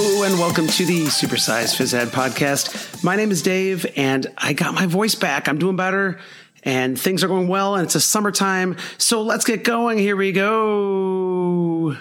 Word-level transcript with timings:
Hello 0.00 0.22
and 0.22 0.38
welcome 0.38 0.68
to 0.68 0.84
the 0.86 1.06
Supersized 1.06 1.74
Phys 1.74 1.92
Ed 1.92 2.10
podcast. 2.10 3.02
My 3.02 3.16
name 3.16 3.32
is 3.32 3.42
Dave 3.42 3.84
and 3.96 4.28
I 4.38 4.52
got 4.52 4.72
my 4.72 4.86
voice 4.86 5.16
back. 5.16 5.48
I'm 5.48 5.58
doing 5.58 5.74
better 5.74 6.20
and 6.62 6.96
things 6.96 7.24
are 7.24 7.26
going 7.26 7.48
well 7.48 7.74
and 7.74 7.84
it's 7.84 7.96
a 7.96 8.00
summertime. 8.00 8.76
So 8.98 9.22
let's 9.22 9.44
get 9.44 9.64
going. 9.64 9.98
Here 9.98 10.14
we 10.14 10.30
go. 10.30 11.96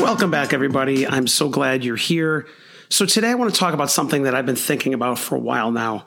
Welcome 0.00 0.30
back, 0.30 0.52
everybody. 0.52 1.06
I'm 1.06 1.26
so 1.26 1.48
glad 1.48 1.82
you're 1.82 1.96
here. 1.96 2.46
So, 2.90 3.06
today 3.06 3.30
I 3.30 3.34
want 3.34 3.52
to 3.52 3.58
talk 3.58 3.72
about 3.72 3.90
something 3.90 4.24
that 4.24 4.34
I've 4.34 4.44
been 4.44 4.54
thinking 4.54 4.92
about 4.92 5.18
for 5.18 5.36
a 5.36 5.38
while 5.38 5.72
now. 5.72 6.04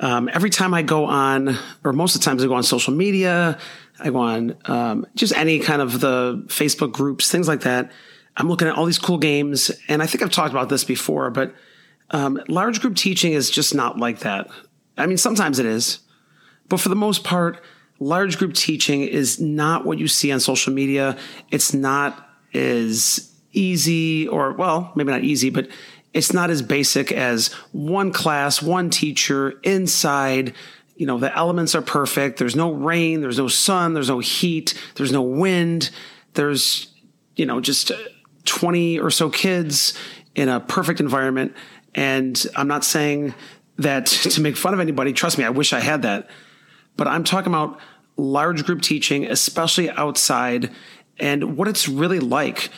Um, 0.00 0.28
every 0.32 0.50
time 0.50 0.74
I 0.74 0.82
go 0.82 1.04
on, 1.04 1.56
or 1.84 1.92
most 1.92 2.16
of 2.16 2.20
the 2.20 2.24
times 2.24 2.42
I 2.42 2.48
go 2.48 2.54
on 2.54 2.64
social 2.64 2.92
media, 2.92 3.56
I 4.00 4.10
go 4.10 4.18
on 4.18 4.56
um, 4.64 5.06
just 5.14 5.32
any 5.36 5.60
kind 5.60 5.80
of 5.80 6.00
the 6.00 6.42
Facebook 6.48 6.90
groups, 6.90 7.30
things 7.30 7.46
like 7.46 7.60
that. 7.60 7.92
I'm 8.36 8.48
looking 8.48 8.66
at 8.66 8.74
all 8.74 8.84
these 8.84 8.98
cool 8.98 9.18
games, 9.18 9.70
and 9.86 10.02
I 10.02 10.06
think 10.06 10.22
I've 10.22 10.32
talked 10.32 10.50
about 10.50 10.68
this 10.68 10.82
before, 10.82 11.30
but 11.30 11.54
um, 12.10 12.40
large 12.48 12.80
group 12.80 12.96
teaching 12.96 13.34
is 13.34 13.50
just 13.50 13.72
not 13.72 13.98
like 13.98 14.18
that. 14.20 14.48
I 14.96 15.06
mean, 15.06 15.16
sometimes 15.16 15.60
it 15.60 15.66
is, 15.66 16.00
but 16.68 16.80
for 16.80 16.88
the 16.88 16.96
most 16.96 17.22
part, 17.22 17.62
large 18.00 18.36
group 18.36 18.54
teaching 18.54 19.02
is 19.02 19.40
not 19.40 19.84
what 19.84 19.98
you 19.98 20.08
see 20.08 20.32
on 20.32 20.40
social 20.40 20.72
media. 20.72 21.16
It's 21.52 21.72
not 21.72 22.27
as 22.54 23.32
easy, 23.52 24.28
or 24.28 24.52
well, 24.52 24.92
maybe 24.94 25.10
not 25.10 25.24
easy, 25.24 25.50
but 25.50 25.68
it's 26.14 26.32
not 26.32 26.50
as 26.50 26.62
basic 26.62 27.12
as 27.12 27.48
one 27.72 28.12
class, 28.12 28.62
one 28.62 28.90
teacher 28.90 29.60
inside. 29.62 30.54
You 30.96 31.06
know, 31.06 31.18
the 31.18 31.36
elements 31.36 31.74
are 31.74 31.82
perfect. 31.82 32.38
There's 32.38 32.56
no 32.56 32.72
rain, 32.72 33.20
there's 33.20 33.38
no 33.38 33.48
sun, 33.48 33.94
there's 33.94 34.08
no 34.08 34.18
heat, 34.18 34.74
there's 34.96 35.12
no 35.12 35.22
wind. 35.22 35.90
There's, 36.34 36.92
you 37.36 37.46
know, 37.46 37.60
just 37.60 37.92
20 38.44 38.98
or 38.98 39.10
so 39.10 39.30
kids 39.30 39.94
in 40.34 40.48
a 40.48 40.60
perfect 40.60 41.00
environment. 41.00 41.54
And 41.94 42.44
I'm 42.56 42.68
not 42.68 42.84
saying 42.84 43.34
that 43.76 44.06
to 44.06 44.40
make 44.40 44.56
fun 44.56 44.74
of 44.74 44.80
anybody. 44.80 45.12
Trust 45.12 45.38
me, 45.38 45.44
I 45.44 45.50
wish 45.50 45.72
I 45.72 45.80
had 45.80 46.02
that. 46.02 46.28
But 46.96 47.06
I'm 47.06 47.24
talking 47.24 47.52
about 47.52 47.78
large 48.16 48.64
group 48.64 48.82
teaching, 48.82 49.26
especially 49.26 49.90
outside, 49.90 50.70
and 51.18 51.56
what 51.56 51.68
it's 51.68 51.88
really 51.88 52.20
like 52.20 52.70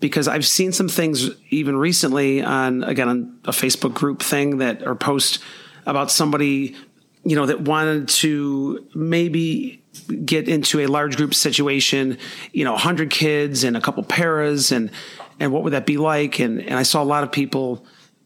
because 0.00 0.28
I've 0.28 0.46
seen 0.46 0.72
some 0.72 0.88
things 0.88 1.30
even 1.50 1.76
recently 1.76 2.42
on 2.42 2.84
again 2.84 3.08
on 3.08 3.38
a 3.44 3.52
Facebook 3.52 3.94
group 3.94 4.22
thing 4.22 4.58
that 4.58 4.86
or 4.86 4.94
post 4.94 5.40
about 5.86 6.10
somebody 6.10 6.76
you 7.24 7.34
know 7.34 7.46
that 7.46 7.62
wanted 7.62 8.08
to 8.08 8.86
maybe 8.94 9.82
get 10.24 10.48
into 10.48 10.80
a 10.80 10.86
large 10.86 11.16
group 11.16 11.34
situation, 11.34 12.18
you 12.52 12.64
know, 12.64 12.72
100 12.72 13.10
kids 13.10 13.64
and 13.64 13.76
a 13.76 13.80
couple 13.80 14.02
paras 14.02 14.70
and 14.72 14.90
and 15.40 15.52
what 15.52 15.62
would 15.64 15.72
that 15.72 15.86
be 15.86 15.96
like 15.96 16.38
and 16.38 16.60
and 16.60 16.74
I 16.74 16.82
saw 16.82 17.02
a 17.02 17.04
lot 17.04 17.24
of 17.24 17.32
people 17.32 17.84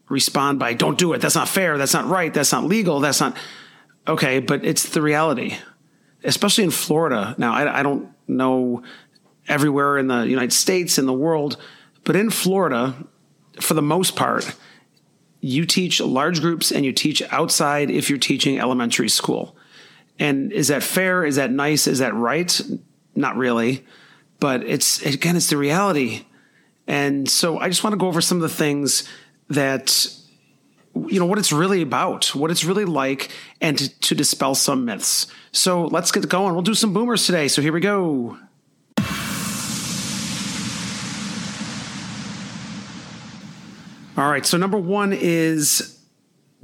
respond 0.09 0.59
by 0.59 0.73
don't 0.73 0.97
do 0.97 1.13
it. 1.13 1.21
That's 1.21 1.35
not 1.35 1.47
fair. 1.47 1.77
That's 1.77 1.93
not 1.93 2.05
right. 2.05 2.33
That's 2.33 2.51
not 2.51 2.65
legal. 2.65 2.99
That's 2.99 3.21
not 3.21 3.35
okay, 4.07 4.39
but 4.39 4.65
it's 4.65 4.89
the 4.89 5.01
reality. 5.01 5.57
Especially 6.23 6.63
in 6.63 6.71
Florida. 6.71 7.33
Now 7.37 7.53
I, 7.53 7.79
I 7.79 7.83
don't 7.83 8.09
know 8.27 8.83
everywhere 9.51 9.97
in 9.97 10.07
the 10.07 10.21
United 10.21 10.53
States, 10.53 10.97
in 10.97 11.05
the 11.05 11.13
world. 11.13 11.57
But 12.03 12.15
in 12.15 12.29
Florida, 12.29 12.95
for 13.59 13.75
the 13.75 13.81
most 13.81 14.15
part, 14.15 14.55
you 15.41 15.65
teach 15.65 15.99
large 15.99 16.39
groups 16.39 16.71
and 16.71 16.85
you 16.85 16.93
teach 16.93 17.21
outside 17.31 17.91
if 17.91 18.09
you're 18.09 18.19
teaching 18.19 18.59
elementary 18.59 19.09
school. 19.09 19.55
And 20.17 20.51
is 20.51 20.69
that 20.69 20.83
fair? 20.83 21.25
Is 21.25 21.35
that 21.35 21.51
nice? 21.51 21.85
Is 21.87 21.99
that 21.99 22.13
right? 22.13 22.61
Not 23.15 23.35
really. 23.35 23.85
But 24.39 24.63
it's, 24.63 25.01
again, 25.05 25.35
it's 25.35 25.49
the 25.49 25.57
reality. 25.57 26.25
And 26.87 27.29
so 27.29 27.59
I 27.59 27.67
just 27.67 27.83
want 27.83 27.93
to 27.93 27.97
go 27.97 28.07
over 28.07 28.21
some 28.21 28.37
of 28.37 28.43
the 28.43 28.49
things 28.55 29.07
that, 29.49 30.07
you 30.95 31.19
know, 31.19 31.25
what 31.25 31.39
it's 31.39 31.51
really 31.51 31.81
about, 31.81 32.33
what 32.35 32.51
it's 32.51 32.63
really 32.63 32.85
like, 32.85 33.31
and 33.59 33.77
to, 33.77 33.99
to 33.99 34.15
dispel 34.15 34.55
some 34.55 34.85
myths. 34.85 35.27
So 35.51 35.85
let's 35.85 36.11
get 36.11 36.27
going. 36.29 36.53
We'll 36.53 36.63
do 36.63 36.73
some 36.73 36.93
boomers 36.93 37.25
today. 37.25 37.47
So 37.47 37.61
here 37.61 37.73
we 37.73 37.81
go. 37.81 38.37
All 44.17 44.29
right. 44.29 44.45
So 44.45 44.57
number 44.57 44.77
one 44.77 45.13
is 45.13 45.99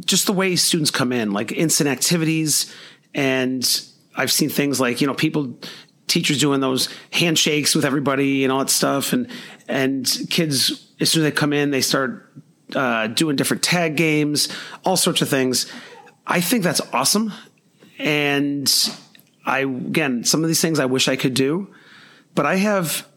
just 0.05 0.25
the 0.25 0.33
way 0.33 0.55
students 0.55 0.91
come 0.91 1.11
in, 1.11 1.31
like 1.31 1.51
instant 1.51 1.89
activities. 1.89 2.73
And 3.13 3.63
I've 4.15 4.31
seen 4.31 4.49
things 4.49 4.79
like, 4.79 4.99
you 4.99 5.07
know, 5.07 5.13
people, 5.13 5.57
teachers 6.07 6.39
doing 6.39 6.59
those 6.59 6.89
handshakes 7.11 7.73
with 7.73 7.85
everybody 7.85 8.43
and 8.43 8.51
all 8.51 8.59
that 8.59 8.69
stuff. 8.69 9.13
And, 9.13 9.29
and 9.67 10.09
kids, 10.29 10.91
as 10.99 11.11
soon 11.11 11.23
as 11.23 11.31
they 11.31 11.35
come 11.35 11.53
in, 11.53 11.71
they 11.71 11.81
start 11.81 12.33
uh, 12.75 13.07
doing 13.07 13.35
different 13.35 13.63
tag 13.63 13.95
games, 13.95 14.49
all 14.83 14.97
sorts 14.97 15.21
of 15.21 15.29
things. 15.29 15.71
I 16.25 16.41
think 16.41 16.63
that's 16.63 16.81
awesome. 16.93 17.31
And 17.97 18.71
I, 19.45 19.59
again, 19.59 20.25
some 20.25 20.43
of 20.43 20.49
these 20.49 20.61
things 20.61 20.79
I 20.79 20.85
wish 20.85 21.07
I 21.07 21.15
could 21.15 21.33
do, 21.33 21.73
but 22.35 22.45
I 22.45 22.55
have 22.55 23.07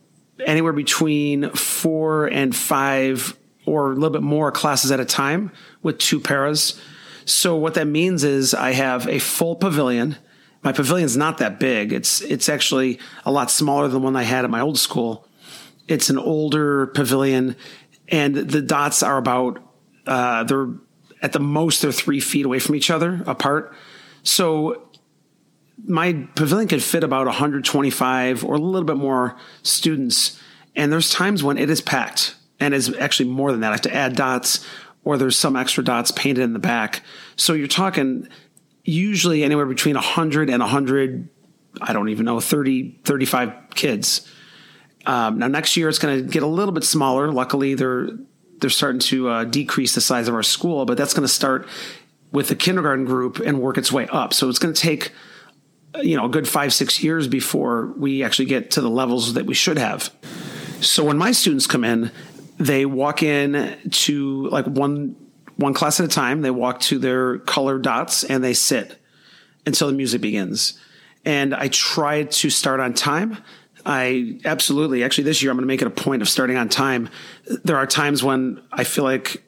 anywhere 0.47 0.72
between 0.72 1.50
four 1.50 2.26
and 2.26 2.54
five 2.54 3.36
or 3.70 3.92
a 3.92 3.94
little 3.94 4.10
bit 4.10 4.22
more 4.22 4.50
classes 4.50 4.91
at 4.91 4.98
a 4.98 5.04
time 5.04 5.53
with 5.81 5.98
two 5.98 6.19
paras. 6.19 6.81
So 7.25 7.54
what 7.54 7.75
that 7.75 7.86
means 7.86 8.25
is 8.25 8.53
I 8.53 8.72
have 8.72 9.06
a 9.06 9.20
full 9.20 9.54
pavilion. 9.54 10.16
My 10.62 10.72
pavilion's 10.72 11.16
not 11.16 11.38
that 11.38 11.60
big. 11.60 11.92
It's 11.92 12.20
it's 12.22 12.48
actually 12.48 12.98
a 13.25 13.30
lot 13.30 13.50
smaller 13.50 13.86
than 13.86 14.03
one 14.03 14.16
I 14.16 14.25
had 14.25 14.44
at 14.44 14.50
my 14.50 14.60
old 14.60 14.78
school. 14.78 15.26
It's 15.86 16.10
an 16.10 16.19
older 16.19 16.88
pavilion, 16.88 17.54
and 18.09 18.34
the 18.34 18.60
dots 18.60 19.03
are 19.03 19.16
about 19.16 19.62
uh, 20.06 20.44
they're 20.44 20.69
at 21.22 21.32
the 21.32 21.41
most 21.41 21.82
they're 21.82 21.92
three 21.92 22.20
feet 22.20 22.47
away 22.47 22.59
from 22.59 22.75
each 22.75 22.91
other 22.91 23.22
apart. 23.26 23.72
So 24.25 24.88
my 25.86 26.26
pavilion 26.34 26.69
could 26.69 26.82
fit 26.82 27.04
about 27.04 27.26
125 27.26 28.44
or 28.44 28.54
a 28.54 28.59
little 28.59 28.86
bit 28.86 28.97
more 28.97 29.36
students, 29.62 30.38
and 30.75 30.92
there's 30.92 31.10
times 31.10 31.44
when 31.44 31.56
it 31.56 31.70
is 31.70 31.80
packed 31.80 32.34
and 32.60 32.75
is 32.75 32.94
actually 32.98 33.31
more 33.31 33.50
than 33.50 33.60
that. 33.60 33.69
I 33.69 33.72
have 33.72 33.81
to 33.82 33.94
add 33.94 34.15
dots 34.15 34.65
or 35.04 35.16
there's 35.16 35.38
some 35.38 35.56
extra 35.56 35.82
dots 35.82 36.10
painted 36.10 36.43
in 36.43 36.53
the 36.53 36.59
back. 36.59 37.03
So 37.37 37.54
you're 37.54 37.69
talking 37.69 38.28
usually 38.84 39.43
anywhere 39.43 39.66
between 39.66 39.94
100 39.94 40.50
and 40.50 40.60
100, 40.60 41.28
I 41.81 41.93
don't 41.93 42.09
even 42.09 42.26
know, 42.26 42.41
30, 42.41 43.00
35 43.04 43.54
kids. 43.75 44.28
Um, 45.06 45.38
now 45.38 45.48
next 45.48 45.76
year 45.76 45.88
it's 45.88 45.98
going 45.98 46.19
to 46.19 46.31
get 46.31 46.43
a 46.43 46.47
little 46.47 46.72
bit 46.72 46.84
smaller. 46.84 47.32
Luckily, 47.32 47.75
they're 47.75 48.10
they're 48.59 48.69
starting 48.69 49.00
to 49.00 49.28
uh, 49.31 49.44
decrease 49.44 49.94
the 49.94 50.03
size 50.03 50.28
of 50.28 50.34
our 50.34 50.42
school, 50.42 50.84
but 50.84 50.98
that's 50.98 51.15
going 51.15 51.27
to 51.27 51.32
start 51.32 51.66
with 52.31 52.48
the 52.48 52.54
kindergarten 52.54 53.06
group 53.06 53.38
and 53.38 53.62
work 53.62 53.78
its 53.78 53.91
way 53.91 54.06
up. 54.09 54.34
So 54.34 54.50
it's 54.50 54.59
going 54.59 54.75
to 54.75 54.81
take 54.81 55.12
you 56.03 56.16
know 56.16 56.27
a 56.27 56.28
good 56.28 56.47
five 56.47 56.75
six 56.75 57.03
years 57.03 57.27
before 57.27 57.94
we 57.97 58.22
actually 58.22 58.44
get 58.44 58.72
to 58.72 58.82
the 58.82 58.91
levels 58.91 59.34
that 59.34 59.47
we 59.47 59.54
should 59.54 59.78
have. 59.78 60.15
So 60.82 61.04
when 61.04 61.16
my 61.19 61.32
students 61.32 61.66
come 61.66 61.84
in, 61.84 62.10
they 62.60 62.84
walk 62.84 63.22
in 63.22 63.78
to 63.91 64.47
like 64.48 64.66
one 64.66 65.16
one 65.56 65.75
class 65.75 65.98
at 65.98 66.06
a 66.06 66.09
time. 66.09 66.43
They 66.43 66.50
walk 66.50 66.81
to 66.81 66.98
their 66.98 67.38
color 67.38 67.78
dots 67.78 68.22
and 68.24 68.42
they 68.45 68.54
sit 68.54 68.98
until 69.66 69.89
the 69.89 69.95
music 69.95 70.21
begins. 70.21 70.78
And 71.24 71.54
I 71.54 71.68
try 71.68 72.24
to 72.24 72.51
start 72.51 72.80
on 72.80 72.95
time. 72.95 73.39
I 73.84 74.41
absolutely, 74.45 75.04
actually, 75.04 75.24
this 75.24 75.42
year 75.42 75.51
I'm 75.51 75.57
going 75.57 75.65
to 75.65 75.66
make 75.66 75.83
it 75.83 75.86
a 75.86 75.91
point 75.91 76.22
of 76.22 76.28
starting 76.28 76.57
on 76.57 76.68
time. 76.68 77.10
There 77.65 77.77
are 77.77 77.86
times 77.86 78.22
when 78.22 78.62
I 78.72 78.84
feel 78.84 79.04
like 79.04 79.42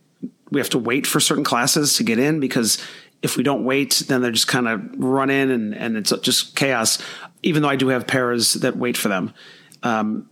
we 0.50 0.60
have 0.60 0.70
to 0.70 0.78
wait 0.78 1.06
for 1.06 1.20
certain 1.20 1.44
classes 1.44 1.96
to 1.96 2.04
get 2.04 2.18
in 2.18 2.40
because 2.40 2.82
if 3.22 3.36
we 3.36 3.42
don't 3.42 3.64
wait, 3.64 4.02
then 4.08 4.20
they're 4.20 4.30
just 4.30 4.48
kind 4.48 4.68
of 4.68 4.82
run 4.96 5.30
in 5.30 5.50
and, 5.50 5.74
and 5.74 5.96
it's 5.96 6.12
just 6.20 6.56
chaos, 6.56 6.98
even 7.42 7.62
though 7.62 7.68
I 7.68 7.76
do 7.76 7.88
have 7.88 8.06
paras 8.06 8.54
that 8.54 8.76
wait 8.76 8.96
for 8.96 9.08
them. 9.08 9.32
Um, 9.82 10.28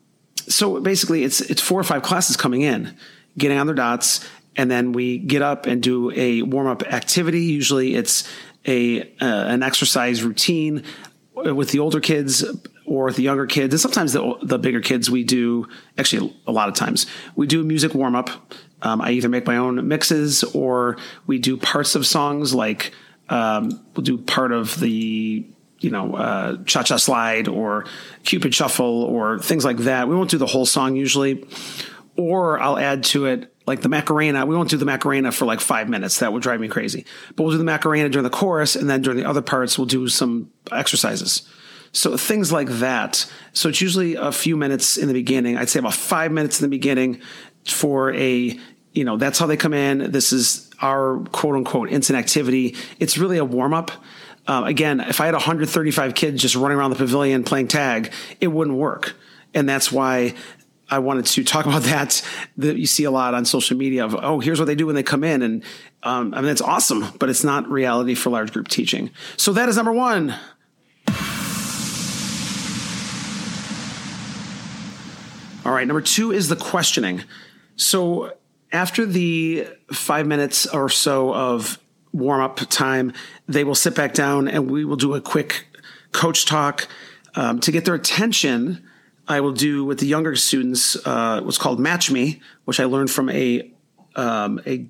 so 0.49 0.81
basically 0.81 1.25
it's 1.25 1.41
it's 1.41 1.61
four 1.61 1.81
or 1.81 1.85
five 1.85 2.03
classes 2.03 2.37
coming 2.37 2.63
in, 2.63 2.97
getting 3.37 3.59
on 3.59 3.67
their 3.67 3.75
dots, 3.75 4.27
and 4.57 4.71
then 4.71 4.93
we 4.93 5.19
get 5.19 5.43
up 5.43 5.67
and 5.67 5.83
do 5.83 6.11
a 6.13 6.43
warm 6.43 6.67
up 6.67 6.83
activity. 6.83 7.43
Usually 7.43 7.95
it's 7.95 8.29
a 8.67 9.03
uh, 9.03 9.05
an 9.21 9.63
exercise 9.63 10.23
routine 10.23 10.85
with 11.35 11.71
the 11.71 11.79
older 11.79 12.01
kids 12.01 12.45
or 12.85 13.13
the 13.13 13.23
younger 13.23 13.47
kids, 13.47 13.73
and 13.73 13.81
sometimes 13.81 14.13
the 14.13 14.37
the 14.43 14.59
bigger 14.59 14.81
kids. 14.81 15.11
We 15.11 15.25
do 15.25 15.69
actually 15.97 16.37
a 16.47 16.53
lot 16.53 16.69
of 16.69 16.75
times 16.75 17.07
we 17.37 17.47
do 17.47 17.63
music 17.63 17.95
warm 17.95 18.17
up. 18.17 18.31
Um, 18.83 19.01
I 19.01 19.13
either 19.13 19.29
make 19.29 19.47
my 19.47 19.59
own 19.59 19.87
mixes 19.89 20.43
or 20.43 20.97
we 21.27 21.39
do 21.39 21.57
parts 21.57 21.95
of 21.95 22.07
songs 22.07 22.55
like 22.55 22.93
um, 23.29 23.81
we'll 23.95 24.05
do 24.05 24.19
part 24.19 24.53
of 24.53 24.79
the 24.81 25.47
you 25.81 25.91
know, 25.91 26.15
uh, 26.15 26.57
Cha 26.65 26.83
Cha 26.83 26.97
Slide 26.97 27.49
or 27.49 27.87
Cupid 28.25 28.55
Shuffle 28.55 29.05
or 29.05 29.39
things 29.39 29.65
like 29.65 29.79
that. 29.79 30.09
We 30.09 30.15
won't 30.15 30.31
do 30.31 30.39
the 30.39 30.47
whole 30.47 30.67
song 30.67 30.97
usually. 30.97 31.45
Or 32.17 32.61
I'll 32.61 32.79
add 32.79 33.05
to 33.05 33.27
it 33.27 33.53
like 33.67 33.81
the 33.81 33.89
Macarena. 33.89 34.45
We 34.45 34.55
won't 34.55 34.69
do 34.69 34.77
the 34.77 34.85
Macarena 34.85 35.33
for 35.33 35.47
like 35.47 35.61
five 35.61 35.89
minutes. 35.89 36.19
That 36.19 36.33
would 36.33 36.43
drive 36.43 36.61
me 36.61 36.69
crazy. 36.69 37.07
But 37.35 37.45
we'll 37.45 37.53
do 37.53 37.59
the 37.59 37.65
Macarena 37.65 38.09
during 38.09 38.25
the 38.25 38.31
chorus, 38.31 38.77
and 38.77 38.91
then 38.91 39.01
during 39.01 39.19
the 39.19 39.29
other 39.29 39.43
parts, 39.43 39.79
we'll 39.79 39.87
do 39.87 40.09
some 40.09 40.51
exercises. 40.71 41.49
So 41.93 42.17
things 42.17 42.53
like 42.53 42.69
that. 42.69 43.31
So 43.53 43.69
it's 43.69 43.81
usually 43.81 44.17
a 44.17 44.33
few 44.33 44.57
minutes 44.57 44.97
in 44.97 45.09
the 45.09 45.15
beginning. 45.15 45.57
I'd 45.57 45.69
say 45.69 45.79
about 45.79 45.95
five 45.95 46.31
minutes 46.31 46.61
in 46.61 46.65
the 46.65 46.77
beginning 46.77 47.21
for 47.67 48.13
a, 48.15 48.59
you 48.93 49.05
know, 49.05 49.17
that's 49.17 49.39
how 49.39 49.47
they 49.47 49.57
come 49.57 49.75
in. 49.75 50.11
This 50.11 50.33
is 50.33 50.71
our 50.83 51.19
quote 51.33 51.57
unquote 51.57 51.91
instant 51.91 52.19
activity. 52.19 52.77
It's 52.99 53.19
really 53.19 53.39
a 53.39 53.45
warm 53.45 53.75
up. 53.75 53.91
Um, 54.51 54.65
again, 54.65 54.99
if 54.99 55.21
I 55.21 55.27
had 55.27 55.35
135 55.35 56.17
kids 56.17 56.43
just 56.43 56.57
running 56.57 56.77
around 56.77 56.91
the 56.91 56.97
pavilion 56.97 57.45
playing 57.45 57.69
tag, 57.69 58.13
it 58.41 58.49
wouldn't 58.49 58.77
work. 58.77 59.15
And 59.55 59.69
that's 59.69 59.93
why 59.93 60.35
I 60.89 60.99
wanted 60.99 61.27
to 61.27 61.45
talk 61.45 61.67
about 61.67 61.83
that. 61.83 62.21
That 62.57 62.77
you 62.77 62.87
see 62.87 63.05
a 63.05 63.13
lot 63.13 63.33
on 63.33 63.45
social 63.45 63.77
media 63.77 64.05
of, 64.05 64.17
oh, 64.17 64.41
here's 64.41 64.59
what 64.59 64.65
they 64.65 64.75
do 64.75 64.87
when 64.87 64.97
they 64.97 65.05
come 65.05 65.23
in. 65.23 65.43
And 65.43 65.63
um, 66.03 66.35
I 66.35 66.41
mean, 66.41 66.51
it's 66.51 66.61
awesome, 66.61 67.13
but 67.21 67.31
it's 67.31 67.45
not 67.45 67.71
reality 67.71 68.17
for 68.17 68.31
large 68.31 68.53
group 68.53 68.67
teaching. 68.67 69.13
So 69.37 69.53
that 69.53 69.69
is 69.69 69.77
number 69.77 69.93
one. 69.93 70.35
All 75.65 75.73
right, 75.73 75.87
number 75.87 76.01
two 76.01 76.33
is 76.33 76.49
the 76.49 76.57
questioning. 76.57 77.23
So 77.77 78.33
after 78.73 79.07
the 79.07 79.69
five 79.93 80.27
minutes 80.27 80.67
or 80.67 80.89
so 80.89 81.33
of 81.33 81.79
warm 82.13 82.41
up 82.41 82.57
time, 82.57 83.13
they 83.47 83.65
will 83.65 83.75
sit 83.75 83.95
back 83.95 84.15
down 84.15 84.49
and 84.49 84.71
we 84.71 84.85
will 84.85 84.97
do 84.97 85.15
a 85.15 85.21
quick 85.21 85.67
coach 86.13 86.47
talk 86.47 86.89
um, 87.35 87.61
to 87.61 87.71
get 87.71 87.85
their 87.85 87.95
attention. 87.95 88.85
I 89.29 89.41
will 89.41 89.53
do 89.53 89.85
with 89.85 90.01
the 90.01 90.07
younger 90.07 90.35
students 90.35 90.97
uh, 91.07 91.41
what's 91.43 91.59
called 91.59 91.79
Match 91.79 92.11
Me, 92.11 92.41
which 92.65 92.81
I 92.81 92.85
learned 92.85 93.11
from 93.11 93.31
a 93.31 93.71
um, 94.17 94.61
a 94.67 94.87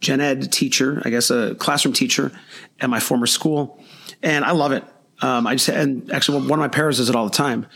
gen 0.00 0.20
ed 0.20 0.50
teacher, 0.50 1.02
I 1.04 1.10
guess 1.10 1.30
a 1.30 1.54
classroom 1.54 1.92
teacher 1.92 2.32
at 2.80 2.88
my 2.88 3.00
former 3.00 3.26
school, 3.26 3.78
and 4.22 4.44
I 4.44 4.52
love 4.52 4.72
it. 4.72 4.84
Um, 5.20 5.46
I 5.46 5.54
just 5.54 5.68
and 5.68 6.10
actually 6.10 6.40
one 6.40 6.58
of 6.58 6.62
my 6.62 6.68
parents 6.68 6.98
does 6.98 7.10
it 7.10 7.14
all 7.14 7.24
the 7.24 7.30
time. 7.30 7.66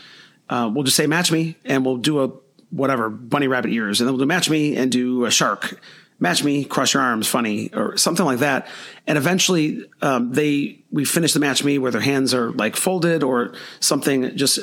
Uh, 0.49 0.71
we'll 0.73 0.83
just 0.83 0.97
say 0.97 1.05
Match 1.05 1.31
Me, 1.31 1.55
and 1.65 1.85
we'll 1.85 1.97
do 1.97 2.23
a 2.23 2.31
whatever 2.71 3.09
bunny 3.09 3.47
rabbit 3.47 3.71
ears, 3.71 4.01
and 4.01 4.07
then 4.07 4.13
we'll 4.13 4.25
do 4.25 4.27
Match 4.27 4.49
Me 4.49 4.75
and 4.75 4.91
do 4.91 5.25
a 5.25 5.31
shark 5.31 5.79
match 6.19 6.43
me, 6.43 6.65
cross 6.65 6.93
your 6.93 7.03
arms, 7.03 7.27
funny, 7.27 7.71
or 7.73 7.97
something 7.97 8.25
like 8.25 8.39
that. 8.39 8.67
And 9.05 9.17
eventually, 9.17 9.85
um, 10.01 10.31
they 10.31 10.83
we 10.91 11.05
finish 11.05 11.33
the 11.33 11.39
match 11.39 11.63
me 11.63 11.77
where 11.77 11.91
their 11.91 12.01
hands 12.01 12.33
are 12.33 12.51
like 12.51 12.75
folded 12.75 13.23
or 13.23 13.53
something, 13.79 14.35
just 14.35 14.59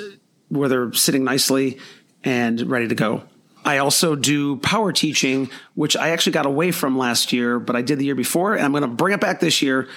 where 0.49 0.69
they're 0.69 0.93
sitting 0.93 1.25
nicely 1.25 1.79
and 2.23 2.61
ready 2.63 2.89
to 2.89 2.95
go. 2.95 3.23
I 3.65 3.79
also 3.79 4.15
do 4.15 4.57
power 4.57 4.93
teaching, 4.93 5.51
which 5.75 5.97
I 5.97 6.11
actually 6.11 6.33
got 6.33 6.45
away 6.45 6.71
from 6.71 6.99
last 6.99 7.33
year, 7.33 7.59
but 7.59 7.77
I 7.77 7.83
did 7.83 7.99
the 7.99 8.05
year 8.05 8.15
before, 8.15 8.55
and 8.55 8.63
I'm 8.63 8.73
going 8.73 8.83
to 8.83 8.89
bring 8.89 9.15
it 9.15 9.21
back 9.21 9.41
this 9.41 9.63
year, 9.63 9.89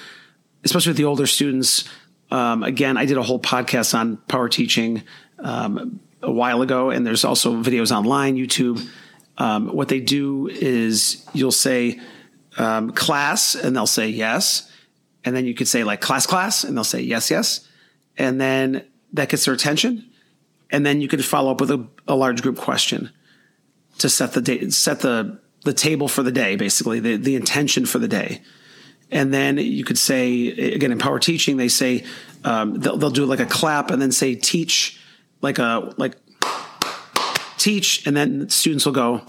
especially 0.63 0.91
with 0.91 0.97
the 0.97 1.05
older 1.05 1.27
students. 1.27 1.83
Um, 2.31 2.63
again, 2.63 2.97
I 2.97 3.05
did 3.05 3.17
a 3.17 3.23
whole 3.23 3.39
podcast 3.39 3.97
on 3.97 4.17
power 4.29 4.47
teaching 4.47 5.03
um, 5.39 5.99
a 6.21 6.31
while 6.31 6.61
ago, 6.61 6.91
and 6.91 7.05
there's 7.05 7.25
also 7.25 7.61
videos 7.61 7.93
online, 7.93 8.37
YouTube 8.37 8.87
um, 9.37 9.67
what 9.67 9.87
they 9.87 9.99
do 9.99 10.47
is 10.47 11.25
you'll 11.33 11.51
say 11.51 11.99
um, 12.57 12.91
class, 12.91 13.55
and 13.55 13.75
they'll 13.75 13.85
say 13.85 14.09
yes, 14.09 14.71
and 15.23 15.35
then 15.35 15.45
you 15.45 15.53
could 15.53 15.67
say 15.67 15.83
like 15.83 16.01
class, 16.01 16.25
class, 16.25 16.63
and 16.63 16.75
they'll 16.75 16.83
say 16.83 17.01
yes, 17.01 17.29
yes, 17.29 17.67
and 18.17 18.41
then 18.41 18.83
that 19.13 19.29
gets 19.29 19.45
their 19.45 19.53
attention, 19.53 20.09
and 20.71 20.85
then 20.85 21.01
you 21.01 21.07
could 21.07 21.23
follow 21.23 21.51
up 21.51 21.61
with 21.61 21.71
a, 21.71 21.87
a 22.07 22.15
large 22.15 22.41
group 22.41 22.57
question 22.57 23.11
to 23.99 24.09
set 24.09 24.33
the 24.33 24.41
day, 24.41 24.69
set 24.69 25.01
the 25.01 25.39
the 25.63 25.73
table 25.73 26.07
for 26.07 26.23
the 26.23 26.31
day, 26.31 26.55
basically 26.55 26.99
the 26.99 27.17
the 27.17 27.35
intention 27.35 27.85
for 27.85 27.99
the 27.99 28.07
day. 28.07 28.41
And 29.09 29.33
then 29.33 29.57
you 29.57 29.85
could 29.85 29.97
say 29.97 30.47
again 30.47 30.91
in 30.91 30.99
power 30.99 31.19
teaching, 31.19 31.57
they 31.57 31.69
say 31.69 32.03
um, 32.43 32.79
they'll, 32.79 32.97
they'll 32.97 33.09
do 33.09 33.25
like 33.25 33.39
a 33.39 33.45
clap 33.45 33.89
and 33.89 34.01
then 34.01 34.11
say 34.11 34.35
teach 34.35 34.99
like 35.41 35.59
a 35.59 35.93
like 35.97 36.15
teach, 37.57 38.05
and 38.07 38.15
then 38.15 38.49
students 38.49 38.85
will 38.85 38.93
go, 38.93 39.21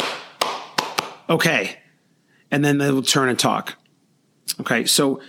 okay. 1.28 1.78
And 2.50 2.64
then 2.64 2.78
they 2.78 2.90
will 2.90 3.02
turn 3.02 3.28
and 3.28 3.38
talk. 3.38 3.74
Okay. 4.60 4.84
So 4.86 5.20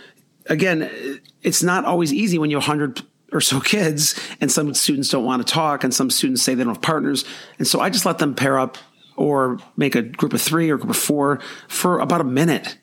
again, 0.45 1.21
it's 1.41 1.63
not 1.63 1.85
always 1.85 2.13
easy 2.13 2.37
when 2.37 2.49
you 2.49 2.57
have 2.57 2.67
100 2.67 3.01
or 3.31 3.41
so 3.41 3.59
kids, 3.59 4.19
and 4.41 4.51
some 4.51 4.73
students 4.73 5.09
don't 5.09 5.25
want 5.25 5.45
to 5.45 5.53
talk, 5.53 5.83
and 5.83 5.93
some 5.93 6.09
students 6.09 6.41
say 6.41 6.55
they 6.55 6.63
don't 6.63 6.75
have 6.75 6.81
partners. 6.81 7.25
And 7.57 7.67
so 7.67 7.79
I 7.79 7.89
just 7.89 8.05
let 8.05 8.17
them 8.17 8.35
pair 8.35 8.57
up 8.57 8.77
or 9.15 9.59
make 9.75 9.95
a 9.95 10.01
group 10.01 10.33
of 10.33 10.41
three 10.41 10.69
or 10.69 10.77
group 10.77 10.89
of 10.89 10.97
four 10.97 11.39
for 11.67 11.99
about 11.99 12.21
a 12.21 12.25
minute. 12.25 12.77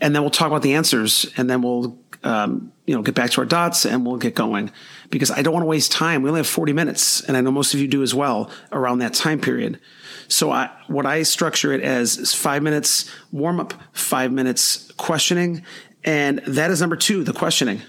And 0.00 0.14
then 0.14 0.22
we'll 0.22 0.30
talk 0.30 0.48
about 0.48 0.62
the 0.62 0.74
answers, 0.74 1.30
and 1.36 1.48
then 1.48 1.62
we'll 1.62 1.98
um, 2.24 2.72
you 2.86 2.94
know, 2.94 3.02
get 3.02 3.14
back 3.14 3.30
to 3.30 3.40
our 3.40 3.46
dots 3.46 3.84
and 3.84 4.06
we'll 4.06 4.16
get 4.16 4.34
going 4.34 4.70
because 5.10 5.30
I 5.30 5.42
don't 5.42 5.52
want 5.52 5.64
to 5.64 5.68
waste 5.68 5.90
time. 5.92 6.22
We 6.22 6.28
only 6.28 6.38
have 6.38 6.46
40 6.46 6.72
minutes 6.72 7.20
and 7.22 7.36
I 7.36 7.40
know 7.40 7.50
most 7.50 7.74
of 7.74 7.80
you 7.80 7.88
do 7.88 8.02
as 8.02 8.14
well 8.14 8.50
around 8.70 8.98
that 8.98 9.12
time 9.12 9.40
period. 9.40 9.80
So 10.28 10.50
I, 10.50 10.70
what 10.86 11.04
I 11.04 11.22
structure 11.24 11.72
it 11.72 11.82
as 11.82 12.16
is 12.16 12.34
five 12.34 12.62
minutes 12.62 13.10
warm 13.32 13.60
up, 13.60 13.74
five 13.92 14.32
minutes 14.32 14.90
questioning. 14.92 15.64
And 16.04 16.38
that 16.46 16.70
is 16.70 16.80
number 16.80 16.96
two, 16.96 17.24
the 17.24 17.32
questioning. 17.32 17.82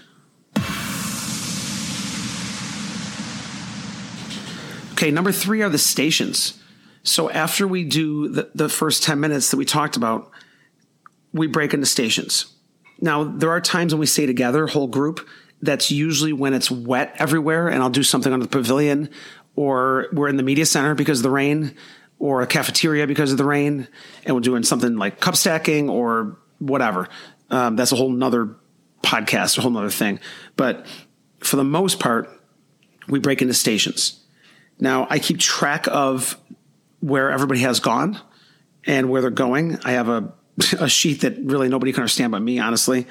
Okay. 4.92 5.12
Number 5.12 5.30
three 5.30 5.62
are 5.62 5.68
the 5.68 5.78
stations. 5.78 6.60
So 7.04 7.30
after 7.30 7.68
we 7.68 7.84
do 7.84 8.28
the, 8.28 8.50
the 8.54 8.68
first 8.68 9.04
10 9.04 9.20
minutes 9.20 9.52
that 9.52 9.56
we 9.56 9.64
talked 9.64 9.96
about, 9.96 10.30
we 11.32 11.46
break 11.46 11.72
into 11.72 11.86
stations. 11.86 12.52
Now, 13.00 13.24
there 13.24 13.50
are 13.50 13.60
times 13.60 13.94
when 13.94 14.00
we 14.00 14.06
stay 14.06 14.26
together, 14.26 14.66
whole 14.66 14.88
group. 14.88 15.26
That's 15.60 15.90
usually 15.90 16.32
when 16.32 16.54
it's 16.54 16.70
wet 16.70 17.14
everywhere, 17.18 17.68
and 17.68 17.82
I'll 17.82 17.90
do 17.90 18.02
something 18.02 18.32
on 18.32 18.40
the 18.40 18.46
pavilion, 18.46 19.10
or 19.56 20.06
we're 20.12 20.28
in 20.28 20.36
the 20.36 20.42
media 20.42 20.66
center 20.66 20.94
because 20.94 21.20
of 21.20 21.22
the 21.24 21.30
rain, 21.30 21.74
or 22.18 22.42
a 22.42 22.46
cafeteria 22.46 23.06
because 23.06 23.32
of 23.32 23.38
the 23.38 23.44
rain, 23.44 23.88
and 24.24 24.34
we're 24.34 24.40
doing 24.40 24.62
something 24.62 24.96
like 24.96 25.20
cup 25.20 25.36
stacking 25.36 25.88
or 25.88 26.38
whatever. 26.58 27.08
Um, 27.50 27.76
that's 27.76 27.92
a 27.92 27.96
whole 27.96 28.10
nother 28.10 28.56
podcast, 29.02 29.58
a 29.58 29.62
whole 29.62 29.70
nother 29.70 29.90
thing. 29.90 30.20
But 30.56 30.86
for 31.40 31.56
the 31.56 31.64
most 31.64 31.98
part, 32.00 32.28
we 33.08 33.18
break 33.18 33.42
into 33.42 33.54
stations. 33.54 34.24
Now, 34.78 35.06
I 35.10 35.18
keep 35.18 35.38
track 35.38 35.86
of 35.88 36.38
where 37.00 37.30
everybody 37.30 37.60
has 37.60 37.80
gone 37.80 38.20
and 38.86 39.08
where 39.10 39.22
they're 39.22 39.30
going. 39.30 39.78
I 39.84 39.92
have 39.92 40.08
a 40.08 40.32
a 40.78 40.88
sheet 40.88 41.22
that 41.22 41.38
really 41.38 41.68
nobody 41.68 41.92
can 41.92 42.02
understand 42.02 42.32
but 42.32 42.42
me, 42.42 42.58
honestly. 42.58 43.06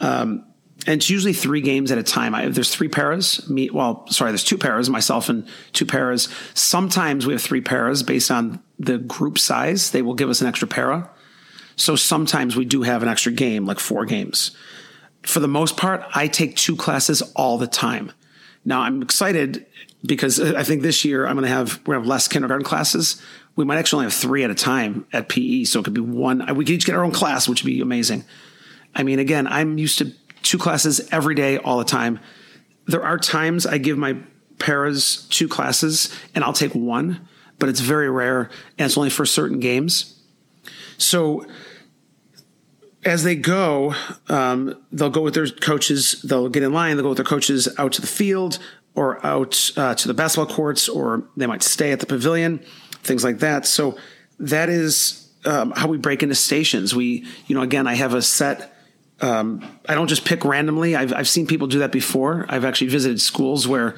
Um, 0.00 0.44
and 0.86 1.00
it's 1.00 1.08
usually 1.08 1.32
three 1.32 1.62
games 1.62 1.90
at 1.90 1.98
a 1.98 2.02
time. 2.02 2.34
I, 2.34 2.48
there's 2.48 2.74
three 2.74 2.88
paras. 2.88 3.48
Me, 3.48 3.70
well, 3.70 4.06
sorry, 4.08 4.30
there's 4.30 4.44
two 4.44 4.58
paras, 4.58 4.90
myself 4.90 5.28
and 5.28 5.48
two 5.72 5.86
paras. 5.86 6.28
Sometimes 6.54 7.26
we 7.26 7.32
have 7.32 7.42
three 7.42 7.62
paras 7.62 8.02
based 8.02 8.30
on 8.30 8.62
the 8.78 8.98
group 8.98 9.38
size. 9.38 9.90
They 9.90 10.02
will 10.02 10.14
give 10.14 10.28
us 10.28 10.42
an 10.42 10.46
extra 10.46 10.68
para. 10.68 11.10
So 11.76 11.96
sometimes 11.96 12.56
we 12.56 12.64
do 12.64 12.82
have 12.82 13.02
an 13.02 13.08
extra 13.08 13.32
game, 13.32 13.66
like 13.66 13.80
four 13.80 14.04
games. 14.04 14.56
For 15.22 15.40
the 15.40 15.48
most 15.48 15.76
part, 15.76 16.04
I 16.14 16.28
take 16.28 16.56
two 16.56 16.76
classes 16.76 17.22
all 17.34 17.58
the 17.58 17.66
time. 17.66 18.12
Now 18.64 18.82
I'm 18.82 19.02
excited 19.02 19.66
because 20.04 20.40
I 20.40 20.62
think 20.62 20.82
this 20.82 21.04
year 21.04 21.26
I'm 21.26 21.34
going 21.34 21.44
to 21.44 21.48
have 21.48 21.78
we're 21.80 21.94
going 21.94 22.02
to 22.02 22.04
have 22.04 22.06
less 22.08 22.28
kindergarten 22.28 22.64
classes 22.64 23.20
we 23.56 23.64
might 23.64 23.78
actually 23.78 24.04
only 24.04 24.12
have 24.12 24.20
three 24.20 24.44
at 24.44 24.50
a 24.50 24.54
time 24.54 25.06
at 25.12 25.28
PE. 25.28 25.64
So 25.64 25.80
it 25.80 25.84
could 25.84 25.94
be 25.94 26.00
one. 26.00 26.46
We 26.54 26.64
could 26.64 26.74
each 26.74 26.86
get 26.86 26.94
our 26.94 27.02
own 27.02 27.10
class, 27.10 27.48
which 27.48 27.64
would 27.64 27.70
be 27.70 27.80
amazing. 27.80 28.24
I 28.94 29.02
mean, 29.02 29.18
again, 29.18 29.46
I'm 29.46 29.78
used 29.78 29.98
to 29.98 30.12
two 30.42 30.58
classes 30.58 31.08
every 31.10 31.34
day, 31.34 31.58
all 31.58 31.78
the 31.78 31.84
time. 31.84 32.20
There 32.86 33.02
are 33.02 33.18
times 33.18 33.66
I 33.66 33.78
give 33.78 33.98
my 33.98 34.16
paras 34.58 35.26
two 35.30 35.48
classes 35.48 36.14
and 36.34 36.44
I'll 36.44 36.52
take 36.52 36.74
one, 36.74 37.26
but 37.58 37.68
it's 37.68 37.80
very 37.80 38.10
rare 38.10 38.50
and 38.78 38.86
it's 38.86 38.96
only 38.96 39.10
for 39.10 39.26
certain 39.26 39.58
games. 39.58 40.20
So 40.98 41.46
as 43.04 43.22
they 43.22 43.36
go, 43.36 43.94
um, 44.28 44.82
they'll 44.92 45.10
go 45.10 45.22
with 45.22 45.34
their 45.34 45.46
coaches. 45.46 46.22
They'll 46.22 46.48
get 46.48 46.62
in 46.62 46.72
line. 46.72 46.96
They'll 46.96 47.04
go 47.04 47.10
with 47.10 47.18
their 47.18 47.24
coaches 47.24 47.68
out 47.78 47.92
to 47.94 48.00
the 48.00 48.06
field 48.06 48.58
or 48.94 49.24
out 49.24 49.70
uh, 49.76 49.94
to 49.94 50.08
the 50.08 50.14
basketball 50.14 50.54
courts, 50.54 50.88
or 50.88 51.24
they 51.36 51.46
might 51.46 51.62
stay 51.62 51.92
at 51.92 52.00
the 52.00 52.06
pavilion 52.06 52.64
things 53.02 53.24
like 53.24 53.40
that. 53.40 53.66
So 53.66 53.98
that 54.38 54.68
is 54.68 55.28
um, 55.44 55.72
how 55.72 55.88
we 55.88 55.98
break 55.98 56.22
into 56.22 56.34
stations. 56.34 56.94
We, 56.94 57.26
you 57.46 57.54
know, 57.54 57.62
again, 57.62 57.86
I 57.86 57.94
have 57.94 58.14
a 58.14 58.22
set. 58.22 58.72
Um, 59.20 59.78
I 59.88 59.94
don't 59.94 60.08
just 60.08 60.24
pick 60.24 60.44
randomly. 60.44 60.94
I've 60.94 61.12
I've 61.12 61.28
seen 61.28 61.46
people 61.46 61.68
do 61.68 61.78
that 61.78 61.92
before. 61.92 62.44
I've 62.48 62.64
actually 62.64 62.88
visited 62.88 63.20
schools 63.20 63.66
where 63.66 63.96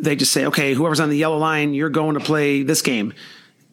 they 0.00 0.16
just 0.16 0.32
say, 0.32 0.44
"Okay, 0.46 0.74
whoever's 0.74 1.00
on 1.00 1.08
the 1.08 1.16
yellow 1.16 1.38
line, 1.38 1.72
you're 1.72 1.88
going 1.88 2.14
to 2.14 2.20
play 2.20 2.62
this 2.62 2.82
game," 2.82 3.14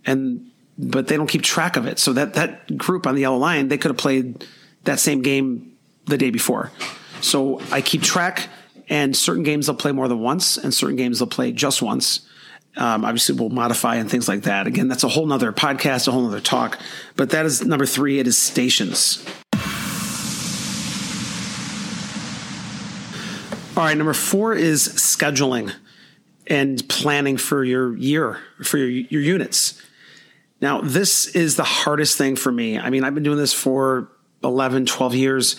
and 0.06 0.50
but 0.78 1.08
they 1.08 1.18
don't 1.18 1.28
keep 1.28 1.42
track 1.42 1.76
of 1.76 1.86
it. 1.86 2.00
So 2.00 2.14
that 2.14 2.36
that 2.36 2.78
group 2.78 3.08
on 3.08 3.16
the 3.16 3.22
yellow 3.22 3.38
line, 3.38 3.68
they 3.68 3.78
could 3.78 3.92
have 3.92 3.98
played 3.98 4.46
that 4.84 5.00
same 5.00 5.22
game 5.22 5.74
the 6.06 6.18
day 6.18 6.30
before. 6.30 6.72
So 7.20 7.62
I 7.72 7.82
keep 7.82 8.02
track, 8.02 8.48
and 8.88 9.16
certain 9.16 9.44
games 9.44 9.66
they'll 9.66 9.76
play 9.76 9.92
more 9.92 10.08
than 10.08 10.20
once, 10.20 10.58
and 10.58 10.74
certain 10.74 10.96
games 10.96 11.20
they'll 11.20 11.28
play 11.28 11.52
just 11.52 11.82
once 11.82 12.22
Um, 12.78 13.06
obviously, 13.06 13.36
we'll 13.36 13.50
modify 13.50 13.96
and 13.96 14.10
things 14.10 14.28
like 14.28 14.44
that. 14.44 14.68
Again, 14.68 14.88
that's 14.88 15.04
a 15.04 15.08
whole 15.08 15.26
nother 15.26 15.52
podcast, 15.54 16.08
a 16.08 16.12
whole 16.12 16.24
nother 16.24 16.42
talk. 16.42 16.80
But 17.16 17.30
that 17.30 17.46
is 17.46 17.66
number 17.66 17.86
three. 17.86 18.20
It 18.20 18.28
is 18.28 18.38
stations. 18.38 19.26
All 23.78 23.84
right, 23.84 23.98
number 23.98 24.14
four 24.14 24.54
is 24.54 24.88
scheduling 24.88 25.74
and 26.48 26.88
planning 26.88 27.38
for 27.38 27.64
your 27.64 27.96
year, 27.98 28.40
for 28.64 28.78
your, 28.78 28.88
your 28.88 29.22
units. 29.22 29.82
Now, 30.62 30.82
this 30.82 31.28
is 31.28 31.58
the 31.58 31.64
hardest 31.64 32.18
thing 32.18 32.36
for 32.36 32.52
me. 32.52 32.80
I 32.80 32.90
mean, 32.90 33.04
I've 33.04 33.14
been 33.14 33.24
doing 33.24 33.38
this 33.38 33.54
for 33.54 34.10
11, 34.44 34.86
12 34.86 35.16
years. 35.16 35.56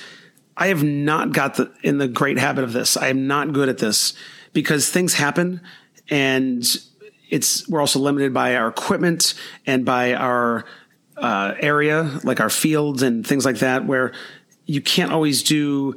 I 0.56 0.68
have 0.68 0.82
not 0.82 1.32
got 1.32 1.56
the, 1.56 1.70
in 1.82 1.98
the 1.98 2.08
great 2.08 2.38
habit 2.38 2.64
of 2.64 2.72
this. 2.72 2.96
I 2.96 3.08
am 3.08 3.26
not 3.26 3.52
good 3.52 3.68
at 3.68 3.78
this 3.78 4.14
because 4.52 4.88
things 4.88 5.14
happen 5.14 5.60
and 6.08 6.64
it's, 7.28 7.68
we're 7.68 7.80
also 7.80 7.98
limited 7.98 8.32
by 8.32 8.56
our 8.56 8.68
equipment 8.68 9.34
and 9.66 9.84
by 9.84 10.14
our 10.14 10.64
uh, 11.16 11.54
area, 11.58 12.20
like 12.24 12.40
our 12.40 12.50
fields 12.50 13.02
and 13.02 13.26
things 13.26 13.44
like 13.44 13.58
that, 13.58 13.86
where 13.86 14.12
you 14.66 14.80
can't 14.80 15.12
always 15.12 15.42
do 15.42 15.94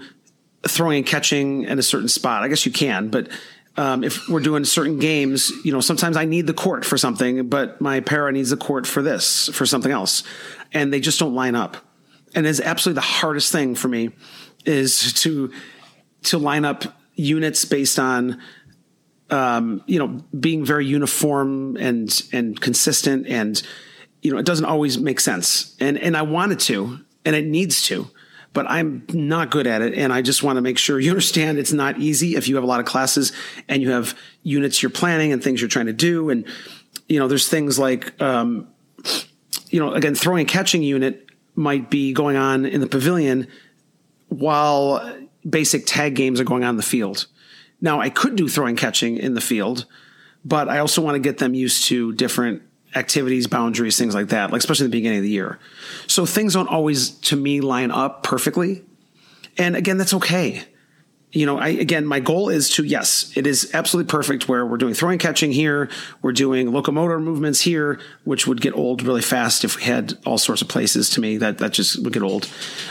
throwing 0.67 0.97
and 0.97 1.05
catching 1.05 1.63
in 1.63 1.79
a 1.79 1.83
certain 1.83 2.07
spot. 2.07 2.43
I 2.43 2.47
guess 2.47 2.65
you 2.65 2.71
can, 2.71 3.09
but 3.09 3.29
um, 3.77 4.03
if 4.03 4.27
we're 4.27 4.41
doing 4.41 4.65
certain 4.65 4.99
games, 4.99 5.51
you 5.63 5.71
know, 5.71 5.79
sometimes 5.79 6.17
I 6.17 6.25
need 6.25 6.47
the 6.47 6.53
court 6.53 6.83
for 6.83 6.97
something, 6.97 7.47
but 7.47 7.79
my 7.79 8.01
para 8.01 8.31
needs 8.31 8.49
the 8.49 8.57
court 8.57 8.85
for 8.85 9.01
this, 9.01 9.47
for 9.49 9.65
something 9.65 9.91
else. 9.91 10.23
And 10.73 10.91
they 10.91 10.99
just 10.99 11.19
don't 11.19 11.33
line 11.33 11.55
up. 11.55 11.77
And 12.35 12.45
it's 12.45 12.59
absolutely 12.59 12.95
the 12.95 13.07
hardest 13.07 13.51
thing 13.51 13.75
for 13.75 13.87
me 13.87 14.11
is 14.65 15.13
to, 15.21 15.51
to 16.23 16.37
line 16.37 16.65
up 16.65 16.83
units 17.15 17.65
based 17.65 17.99
on, 17.99 18.41
um, 19.29 19.83
you 19.85 19.99
know, 19.99 20.21
being 20.37 20.65
very 20.65 20.85
uniform 20.85 21.77
and, 21.77 22.21
and 22.31 22.59
consistent. 22.59 23.27
And, 23.27 23.61
you 24.21 24.31
know, 24.31 24.39
it 24.39 24.45
doesn't 24.45 24.65
always 24.65 24.97
make 24.97 25.19
sense. 25.19 25.75
And, 25.79 25.97
and 25.97 26.15
I 26.17 26.23
want 26.23 26.51
it 26.51 26.59
to, 26.61 26.99
and 27.25 27.35
it 27.35 27.45
needs 27.45 27.83
to 27.83 28.09
but 28.53 28.69
I'm 28.69 29.05
not 29.13 29.51
good 29.51 29.67
at 29.67 29.81
it. 29.81 29.93
And 29.93 30.11
I 30.11 30.21
just 30.21 30.43
want 30.43 30.57
to 30.57 30.61
make 30.61 30.77
sure 30.77 30.99
you 30.99 31.09
understand 31.11 31.57
it's 31.57 31.73
not 31.73 31.99
easy 31.99 32.35
if 32.35 32.47
you 32.47 32.55
have 32.55 32.63
a 32.63 32.67
lot 32.67 32.79
of 32.79 32.85
classes 32.85 33.31
and 33.67 33.81
you 33.81 33.91
have 33.91 34.17
units 34.43 34.81
you're 34.81 34.89
planning 34.89 35.31
and 35.31 35.43
things 35.43 35.61
you're 35.61 35.69
trying 35.69 35.87
to 35.87 35.93
do. 35.93 36.29
And, 36.29 36.45
you 37.07 37.19
know, 37.19 37.27
there's 37.27 37.47
things 37.47 37.77
like, 37.77 38.19
um, 38.21 38.67
you 39.69 39.79
know, 39.79 39.93
again, 39.93 40.15
throwing 40.15 40.41
and 40.41 40.49
catching 40.49 40.83
unit 40.83 41.27
might 41.55 41.89
be 41.89 42.13
going 42.13 42.37
on 42.37 42.65
in 42.65 42.81
the 42.81 42.87
pavilion 42.87 43.47
while 44.29 45.17
basic 45.47 45.85
tag 45.85 46.15
games 46.15 46.39
are 46.39 46.45
going 46.45 46.63
on 46.63 46.71
in 46.71 46.77
the 46.77 46.83
field. 46.83 47.27
Now, 47.81 48.01
I 48.01 48.09
could 48.09 48.35
do 48.35 48.47
throwing 48.47 48.75
catching 48.75 49.17
in 49.17 49.33
the 49.33 49.41
field, 49.41 49.85
but 50.43 50.67
I 50.69 50.79
also 50.79 51.01
want 51.01 51.15
to 51.15 51.19
get 51.19 51.37
them 51.37 51.53
used 51.53 51.85
to 51.85 52.13
different 52.13 52.61
activities, 52.95 53.47
boundaries, 53.47 53.97
things 53.97 54.15
like 54.15 54.29
that, 54.29 54.51
like 54.51 54.59
especially 54.59 54.85
in 54.85 54.91
the 54.91 54.97
beginning 54.97 55.19
of 55.19 55.23
the 55.23 55.29
year. 55.29 55.59
So 56.07 56.25
things 56.25 56.53
don't 56.53 56.67
always, 56.67 57.11
to 57.11 57.35
me, 57.35 57.61
line 57.61 57.91
up 57.91 58.23
perfectly. 58.23 58.83
And 59.57 59.75
again, 59.75 59.97
that's 59.97 60.13
okay. 60.15 60.63
You 61.31 61.45
know, 61.45 61.59
I 61.59 61.67
again, 61.67 62.07
my 62.07 62.19
goal 62.19 62.49
is 62.49 62.71
to 62.71 62.83
yes, 62.83 63.31
it 63.35 63.45
is 63.45 63.69
absolutely 63.75 64.09
perfect 64.09 64.49
where 64.49 64.65
we're 64.65 64.77
doing 64.77 64.95
throwing 64.95 65.19
catching 65.19 65.51
here, 65.51 65.87
we're 66.23 66.31
doing 66.31 66.71
locomotor 66.71 67.19
movements 67.19 67.61
here, 67.61 67.99
which 68.23 68.47
would 68.47 68.61
get 68.61 68.73
old 68.73 69.03
really 69.03 69.21
fast 69.21 69.63
if 69.63 69.75
we 69.75 69.83
had 69.83 70.17
all 70.25 70.39
sorts 70.39 70.63
of 70.63 70.67
places. 70.67 71.07
To 71.11 71.21
me, 71.21 71.37
that 71.37 71.59
that 71.59 71.71
just 71.71 72.03
would 72.03 72.13
get 72.13 72.23
old. 72.23 72.49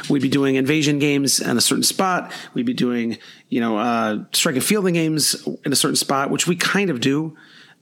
We'd 0.09 0.23
be 0.23 0.29
doing 0.29 0.55
invasion 0.55 1.01
games 1.01 1.41
in 1.41 1.57
a 1.57 1.61
certain 1.61 1.83
spot. 1.83 2.31
We'd 2.55 2.65
be 2.65 2.75
doing 2.75 3.19
you 3.49 3.61
know 3.61 3.77
uh, 3.77 4.25
strike 4.33 4.55
and 4.55 4.65
fielding 4.65 4.95
games 4.95 5.45
in 5.65 5.73
a 5.73 5.77
certain 5.77 5.97
spot, 5.97 6.31
which 6.31 6.47
we 6.47 6.55
kind 6.55 6.91
of 6.91 7.01
do 7.01 7.37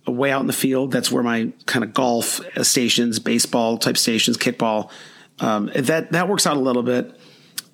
way 0.07 0.31
out 0.31 0.41
in 0.41 0.47
the 0.47 0.55
field. 0.55 0.91
That's 0.91 1.13
where 1.13 1.23
my 1.23 1.53
kind 1.67 1.85
of 1.85 1.93
golf 1.93 2.41
stations, 2.63 3.19
baseball 3.19 3.77
type 3.77 3.99
stations, 3.99 4.39
kickball. 4.39 4.91
Um, 5.39 5.71
that 5.75 6.13
that 6.13 6.29
works 6.29 6.47
out 6.47 6.57
a 6.57 6.61
little 6.61 6.83
bit, 6.83 7.15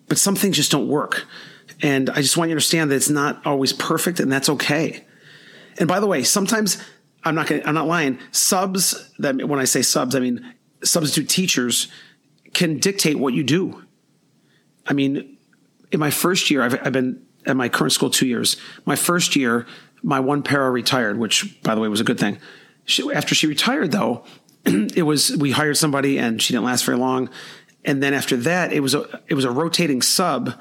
but 0.09 0.19
some 0.19 0.35
things 0.35 0.57
just 0.57 0.73
don't 0.73 0.89
work. 0.89 1.27
And 1.81 2.11
I 2.11 2.17
just 2.17 2.37
want 2.37 2.49
you 2.49 2.55
to 2.55 2.57
understand 2.57 2.91
that 2.91 2.97
it's 2.97 3.11
not 3.11 3.45
always 3.47 3.73
perfect, 3.73 4.21
and 4.21 4.31
that's 4.31 4.49
okay. 4.49 5.05
And 5.79 5.89
by 5.89 6.01
the 6.01 6.07
way, 6.07 6.23
sometimes 6.23 6.83
I'm 7.25 7.35
not 7.35 7.47
gonna, 7.47 7.63
I'm 7.65 7.75
not 7.75 7.87
lying. 7.87 8.19
Subs 8.31 9.11
that 9.19 9.37
when 9.49 9.59
I 9.59 9.65
say 9.65 9.83
subs, 9.83 10.15
I 10.15 10.21
mean 10.21 10.55
substitute 10.85 11.29
teachers 11.29 11.89
can 12.53 12.79
dictate 12.79 13.19
what 13.19 13.35
you 13.35 13.43
do. 13.43 13.85
I 14.87 14.93
mean, 14.93 15.39
in 15.91 16.01
my 16.01 16.11
first 16.11 16.51
year, 16.51 16.63
I've, 16.63 16.75
I've 16.87 16.93
been 16.93 17.25
at 17.47 17.57
my 17.57 17.69
current 17.69 17.93
school 17.93 18.11
two 18.11 18.27
years. 18.27 18.57
My 18.85 18.97
first 18.97 19.37
year, 19.37 19.67
my 20.03 20.21
one 20.21 20.43
para 20.43 20.71
retired, 20.71 21.19
which 21.19 21.63
by 21.63 21.75
the 21.75 21.81
way 21.81 21.89
was 21.89 22.01
a 22.01 22.05
good 22.05 22.19
thing. 22.19 22.39
She, 22.85 23.11
after 23.13 23.35
she 23.35 23.47
retired, 23.47 23.93
though, 23.93 24.25
it 24.65 25.05
was 25.05 25.37
we 25.37 25.53
hired 25.53 25.77
somebody 25.77 26.19
and 26.19 26.43
she 26.43 26.53
didn't 26.53 26.65
last 26.65 26.85
very 26.85 26.99
long. 26.99 27.31
And 27.85 28.03
then 28.03 28.15
after 28.15 28.37
that, 28.39 28.73
it 28.73 28.81
was 28.81 28.95
a 28.95 29.21
it 29.29 29.35
was 29.35 29.45
a 29.45 29.51
rotating 29.51 30.03
sub 30.03 30.55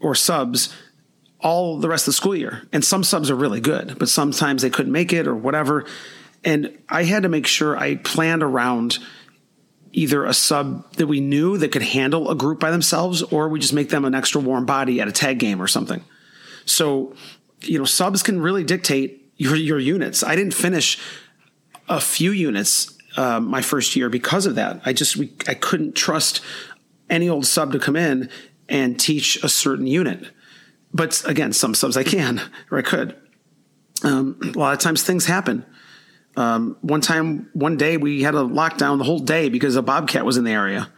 or 0.00 0.14
subs 0.14 0.74
all 1.38 1.78
the 1.78 1.88
rest 1.88 2.02
of 2.02 2.12
the 2.12 2.16
school 2.16 2.36
year. 2.36 2.68
And 2.72 2.84
some 2.84 3.04
subs 3.04 3.30
are 3.30 3.34
really 3.34 3.60
good, 3.60 3.98
but 3.98 4.08
sometimes 4.08 4.62
they 4.62 4.70
couldn't 4.70 4.92
make 4.92 5.12
it 5.12 5.26
or 5.26 5.34
whatever. 5.34 5.86
And 6.44 6.78
I 6.88 7.04
had 7.04 7.22
to 7.22 7.28
make 7.28 7.46
sure 7.46 7.76
I 7.76 7.96
planned 7.96 8.42
around 8.42 8.98
either 9.92 10.24
a 10.24 10.34
sub 10.34 10.92
that 10.94 11.06
we 11.06 11.20
knew 11.20 11.58
that 11.58 11.72
could 11.72 11.82
handle 11.82 12.30
a 12.30 12.34
group 12.34 12.60
by 12.60 12.70
themselves, 12.70 13.22
or 13.22 13.48
we 13.48 13.58
just 13.58 13.72
make 13.72 13.88
them 13.88 14.04
an 14.04 14.14
extra 14.14 14.40
warm 14.40 14.64
body 14.64 15.00
at 15.00 15.08
a 15.08 15.12
tag 15.12 15.38
game 15.38 15.60
or 15.60 15.66
something. 15.66 16.04
So 16.64 17.14
you 17.62 17.78
know, 17.78 17.84
subs 17.84 18.22
can 18.22 18.40
really 18.40 18.64
dictate 18.64 19.32
your 19.36 19.56
your 19.56 19.78
units. 19.78 20.22
I 20.22 20.36
didn't 20.36 20.54
finish 20.54 20.98
a 21.88 22.00
few 22.00 22.30
units 22.30 22.96
uh, 23.16 23.40
my 23.40 23.62
first 23.62 23.96
year 23.96 24.08
because 24.08 24.46
of 24.46 24.54
that. 24.54 24.80
I 24.84 24.92
just 24.92 25.16
we, 25.16 25.32
I 25.48 25.54
couldn't 25.54 25.94
trust 25.94 26.40
any 27.08 27.28
old 27.28 27.46
sub 27.46 27.72
to 27.72 27.78
come 27.78 27.96
in 27.96 28.30
and 28.70 28.98
teach 28.98 29.42
a 29.42 29.48
certain 29.48 29.86
unit. 29.86 30.24
But 30.94 31.22
again, 31.26 31.52
some 31.52 31.74
subs 31.74 31.96
I 31.96 32.04
can 32.04 32.40
or 32.70 32.78
I 32.78 32.82
could. 32.82 33.16
Um, 34.02 34.40
a 34.42 34.58
lot 34.58 34.72
of 34.72 34.78
times 34.78 35.02
things 35.02 35.26
happen. 35.26 35.66
Um, 36.36 36.78
one 36.80 37.00
time, 37.00 37.50
one 37.52 37.76
day 37.76 37.96
we 37.96 38.22
had 38.22 38.34
a 38.34 38.38
lockdown 38.38 38.98
the 38.98 39.04
whole 39.04 39.18
day 39.18 39.48
because 39.48 39.76
a 39.76 39.82
bobcat 39.82 40.24
was 40.24 40.36
in 40.36 40.44
the 40.44 40.52
area. 40.52 40.90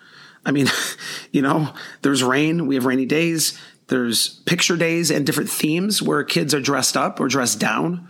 I 0.45 0.53
mean, 0.53 0.67
you 1.33 1.43
know, 1.43 1.73
there's 2.03 2.23
rain. 2.23 2.67
We 2.67 2.77
have 2.77 2.85
rainy 2.85 3.07
days. 3.07 3.59
There's 3.89 4.29
picture 4.29 4.77
days 4.77 5.11
and 5.11 5.27
different 5.27 5.51
themes 5.51 6.01
where 6.01 6.23
kids 6.23 6.55
are 6.55 6.61
dressed 6.61 6.97
up 6.97 7.19
or 7.19 7.29
dressed 7.29 7.59
down, 7.59 8.09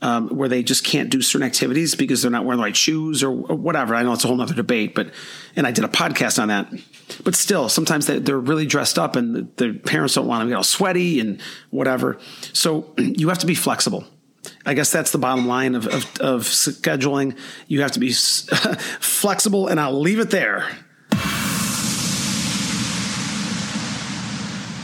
um, 0.00 0.28
where 0.30 0.48
they 0.48 0.62
just 0.62 0.84
can't 0.84 1.10
do 1.10 1.20
certain 1.20 1.46
activities 1.46 1.94
because 1.94 2.22
they're 2.22 2.30
not 2.30 2.44
wearing 2.44 2.58
the 2.58 2.64
right 2.64 2.76
shoes 2.76 3.22
or, 3.22 3.30
or 3.30 3.56
whatever. 3.56 3.94
I 3.94 4.02
know 4.02 4.12
it's 4.14 4.24
a 4.24 4.28
whole 4.28 4.36
nother 4.36 4.54
debate, 4.54 4.94
but 4.94 5.10
and 5.54 5.66
I 5.66 5.72
did 5.72 5.84
a 5.84 5.88
podcast 5.88 6.40
on 6.40 6.48
that. 6.48 6.72
But 7.24 7.34
still, 7.34 7.68
sometimes 7.68 8.06
they, 8.06 8.32
are 8.32 8.38
really 8.38 8.66
dressed 8.66 8.98
up 8.98 9.16
and 9.16 9.54
the, 9.56 9.72
parents 9.72 10.14
don't 10.14 10.26
want 10.26 10.40
them 10.40 10.48
to 10.48 10.52
get 10.52 10.56
all 10.56 10.62
sweaty 10.62 11.20
and 11.20 11.40
whatever. 11.70 12.18
So 12.52 12.94
you 12.98 13.28
have 13.28 13.38
to 13.38 13.46
be 13.46 13.54
flexible. 13.54 14.04
I 14.66 14.74
guess 14.74 14.90
that's 14.90 15.10
the 15.12 15.18
bottom 15.18 15.46
line 15.46 15.74
of, 15.74 15.86
of, 15.86 16.20
of 16.20 16.42
scheduling. 16.42 17.36
You 17.68 17.82
have 17.82 17.92
to 17.92 18.00
be 18.00 18.12
flexible, 18.12 19.68
and 19.68 19.78
I'll 19.78 20.00
leave 20.00 20.18
it 20.18 20.30
there. 20.30 20.68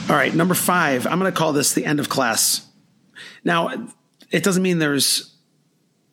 All 0.08 0.16
right, 0.16 0.34
number 0.34 0.54
five, 0.54 1.06
I'm 1.06 1.18
going 1.18 1.30
to 1.30 1.36
call 1.36 1.52
this 1.52 1.74
the 1.74 1.84
end 1.84 2.00
of 2.00 2.08
class. 2.08 2.66
Now, 3.44 3.88
it 4.30 4.42
doesn't 4.42 4.62
mean 4.62 4.78
there's, 4.78 5.36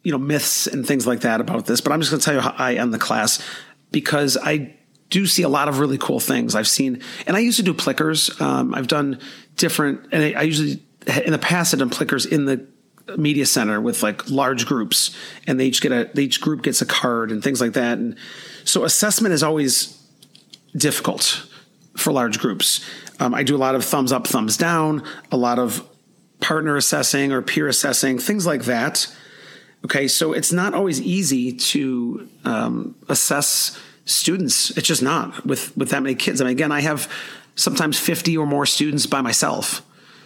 you 0.04 0.12
know, 0.12 0.18
myths 0.18 0.68
and 0.68 0.86
things 0.86 1.08
like 1.08 1.22
that 1.22 1.40
about 1.40 1.66
this, 1.66 1.82
but 1.82 1.94
I'm 1.94 2.02
just 2.02 2.12
going 2.12 2.20
to 2.20 2.26
tell 2.26 2.34
you 2.34 2.42
how 2.42 2.54
I 2.58 2.76
end 2.76 2.94
the 2.94 3.00
class 3.00 3.42
because 3.92 4.38
I 4.38 4.76
do 5.10 5.26
see 5.26 5.44
a 5.44 5.50
lot 5.50 5.68
of 5.68 5.80
really 5.80 5.98
cool 5.98 6.20
things. 6.20 6.56
I've 6.56 6.68
seen, 6.68 7.02
and 7.28 7.38
I 7.38 7.40
used 7.40 7.58
to 7.58 7.64
do 7.64 7.74
plickers. 7.74 8.40
Um, 8.42 8.74
I've 8.74 8.88
done 8.88 9.20
different, 9.56 10.08
and 10.12 10.24
I, 10.24 10.40
I 10.40 10.42
usually, 10.44 10.84
in 11.26 11.32
the 11.32 11.38
past, 11.38 11.74
I've 11.74 11.80
done 11.80 11.90
plickers 11.90 12.26
in 12.26 12.46
the 12.46 12.66
media 13.18 13.46
center 13.46 13.80
with 13.80 14.02
like 14.02 14.30
large 14.30 14.66
groups, 14.66 15.16
and 15.46 15.60
they 15.60 15.68
each 15.68 15.82
get 15.82 15.92
a, 15.92 16.20
each 16.20 16.42
group 16.42 16.64
gets 16.64 16.82
a 16.82 16.86
card 16.86 17.32
and 17.32 17.44
things 17.44 17.62
like 17.62 17.74
that. 17.74 17.98
And 17.98 18.18
so 18.64 18.84
assessment 18.84 19.34
is 19.34 19.44
always 19.44 20.02
difficult 20.76 21.48
for 21.96 22.12
large 22.12 22.40
groups. 22.40 22.84
Um, 23.20 23.34
I 23.34 23.44
do 23.44 23.56
a 23.56 23.58
lot 23.58 23.76
of 23.76 23.86
thumbs 23.86 24.12
up, 24.12 24.28
thumbs 24.28 24.58
down, 24.58 25.04
a 25.32 25.38
lot 25.38 25.60
of 25.60 25.88
partner 26.42 26.76
assessing 26.76 27.32
or 27.32 27.42
peer 27.42 27.68
assessing, 27.68 28.20
things 28.20 28.46
like 28.46 28.64
that. 28.66 29.08
Okay, 29.86 30.08
so 30.08 30.34
it's 30.34 30.52
not 30.52 30.74
always 30.74 31.00
easy 31.00 31.54
to 31.54 32.28
um, 32.44 32.96
assess 33.08 33.80
students. 34.06 34.72
It's 34.78 34.88
just 34.88 35.02
not 35.02 35.46
with 35.46 35.76
with 35.76 35.90
that 35.90 36.02
many 36.02 36.16
kids. 36.16 36.42
I 36.42 36.46
mean, 36.46 36.52
again, 36.52 36.72
I 36.72 36.82
have 36.82 37.12
sometimes 37.56 38.00
fifty 38.00 38.38
or 38.38 38.46
more 38.46 38.66
students 38.66 39.06
by 39.06 39.22
myself. 39.22 39.82